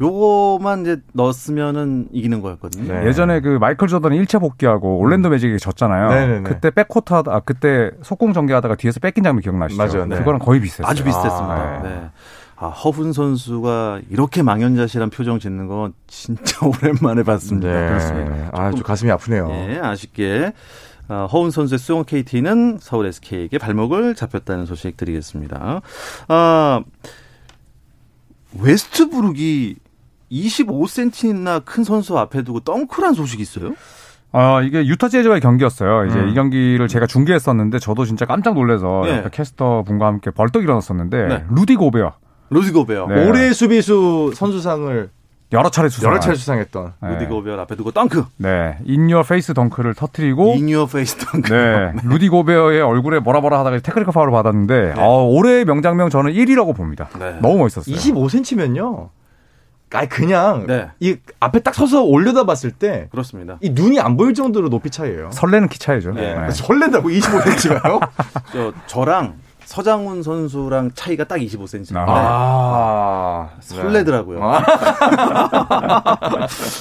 요거만 0.00 0.82
이제 0.82 0.98
넣었으면은 1.14 2.08
이기는 2.12 2.42
거였거든요. 2.42 2.92
네. 2.92 3.06
예전에 3.06 3.40
그 3.40 3.56
마이클 3.58 3.88
조던이 3.88 4.20
1차 4.22 4.40
복귀하고 4.40 4.98
올랜도 4.98 5.30
매직이 5.30 5.58
졌잖아요. 5.58 6.08
네네네. 6.08 6.42
그때 6.42 6.70
백코트 6.70 7.14
하다 7.14 7.32
아, 7.34 7.40
그때 7.40 7.90
속공 8.02 8.34
전개하다가 8.34 8.74
뒤에서 8.76 9.00
뺏긴 9.00 9.24
장면 9.24 9.42
기억나시죠? 9.42 9.82
맞아요, 9.82 10.06
네. 10.06 10.16
그거랑 10.18 10.40
거의 10.40 10.60
비슷했어요. 10.60 10.90
아주 10.90 11.02
비슷했습니다. 11.02 11.54
아, 11.54 11.82
네. 11.82 12.10
아, 12.58 12.68
허훈 12.68 13.12
선수가 13.12 14.00
이렇게 14.10 14.42
망연자실한 14.42 15.10
표정 15.10 15.38
짓는 15.38 15.66
건 15.66 15.92
진짜 16.06 16.58
오랜만에 16.66 17.22
봤습니다. 17.22 17.68
네. 17.68 18.48
아주 18.52 18.82
가슴이 18.82 19.10
아프네요. 19.10 19.48
예, 19.50 19.78
아쉽게 19.78 20.52
어, 21.08 21.28
허훈 21.30 21.50
선수의 21.50 21.78
수원 21.78 22.04
KT는 22.04 22.78
서울 22.80 23.06
SK에게 23.06 23.58
발목을 23.58 24.14
잡혔다는 24.14 24.66
소식 24.66 24.96
드리겠습니다. 24.96 25.82
아, 26.28 26.82
웨스트브룩이 28.58 29.76
25cm나 30.32 31.64
큰 31.64 31.84
선수 31.84 32.18
앞에 32.18 32.42
두고 32.42 32.60
덩크란 32.60 33.14
소식이 33.14 33.42
있어요? 33.42 33.74
아, 34.32 34.60
이게 34.62 34.84
유타 34.86 35.08
재즈와의 35.08 35.40
경기였어요. 35.40 36.06
이제 36.06 36.18
음. 36.18 36.28
이 36.28 36.34
경기를 36.34 36.88
제가 36.88 37.06
중계했었는데 37.06 37.78
저도 37.78 38.04
진짜 38.04 38.26
깜짝 38.26 38.54
놀라서 38.54 39.02
네. 39.04 39.24
캐스터 39.30 39.84
분과 39.84 40.06
함께 40.06 40.30
벌떡 40.30 40.62
일어났었는데 40.64 41.26
네. 41.28 41.44
루디 41.50 41.76
고베어 41.76 42.14
루디 42.50 42.72
고베어. 42.72 43.06
네. 43.08 43.28
올해 43.28 43.52
수비수 43.52 44.32
선수상을 44.34 45.10
여러 45.52 45.70
차례 45.70 45.88
수상. 45.88 46.10
여러 46.10 46.20
차례 46.20 46.34
수상했던 46.36 46.94
루디 47.00 47.26
고베어 47.26 47.58
앞에 47.60 47.76
두고 47.76 47.92
덩크. 47.92 48.24
네, 48.38 48.78
in 48.84 49.22
your 49.22 49.38
face 49.38 49.54
덩크를 49.54 49.94
터트리고 49.94 50.54
in 50.56 50.86
your 50.86 51.01
face 51.01 51.16
덩크. 51.16 51.52
네, 51.52 51.92
루디 52.04 52.28
고베어의 52.28 52.80
얼굴에 52.82 53.20
뭐라 53.20 53.40
뭐라 53.40 53.60
하다가 53.60 53.78
테크니컬 53.78 54.12
파울을 54.12 54.32
받았는데 54.32 54.94
네. 54.94 55.00
어, 55.00 55.24
올해의 55.24 55.64
명장면 55.64 56.10
저는 56.10 56.32
1위라고 56.32 56.74
봅니다. 56.74 57.08
네. 57.18 57.38
너무 57.40 57.58
멋있었어요. 57.58 57.94
25cm면요. 57.94 59.10
아 59.92 60.04
그냥 60.06 60.66
네. 60.66 60.88
이 60.98 61.16
앞에 61.38 61.60
딱 61.60 61.72
서서 61.72 62.02
올려다 62.02 62.44
봤을 62.44 62.72
때이 62.72 63.04
그렇습니다. 63.08 63.58
눈이 63.62 64.00
안 64.00 64.16
보일 64.16 64.34
정도로 64.34 64.68
높이 64.68 64.90
차이예요. 64.90 65.30
설레는 65.30 65.68
키 65.68 65.78
차이죠. 65.78 66.12
네. 66.12 66.34
네. 66.34 66.50
설렌다고 66.50 67.08
25cm가요? 67.08 68.00
저 68.52 68.72
저랑 68.88 69.34
서장훈 69.66 70.22
선수랑 70.22 70.92
차이가 70.94 71.24
딱 71.24 71.36
25cm. 71.36 71.96
아. 71.96 72.04
아 72.08 73.50
설레더라고요. 73.60 74.40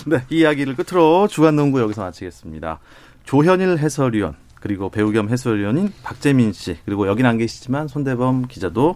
네, 0.07 0.23
이 0.29 0.39
이야기를 0.39 0.75
끝으로 0.75 1.27
주간 1.27 1.55
농구 1.55 1.81
여기서 1.81 2.01
마치겠습니다. 2.03 2.79
조현일 3.25 3.79
해설위원 3.79 4.35
그리고 4.61 4.89
배우 4.89 5.11
겸 5.11 5.29
해설위원인 5.29 5.91
박재민 6.03 6.53
씨 6.53 6.77
그리고 6.85 7.07
여긴 7.07 7.25
안 7.25 7.37
계시지만 7.37 7.87
손대범 7.87 8.47
기자도 8.47 8.95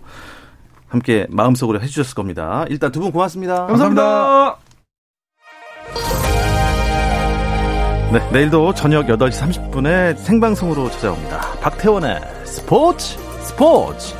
함께 0.87 1.27
마음속으로 1.29 1.81
해주셨을 1.81 2.15
겁니다. 2.15 2.65
일단 2.69 2.91
두 2.91 2.99
분 3.01 3.11
고맙습니다. 3.11 3.65
감사합니다. 3.67 4.57
네, 8.11 8.19
내일도 8.31 8.73
저녁 8.73 9.05
8시 9.05 9.31
30분에 9.71 10.17
생방송으로 10.17 10.89
찾아옵니다. 10.89 11.39
박태원의 11.61 12.19
스포츠 12.45 13.17
스포츠 13.49 14.13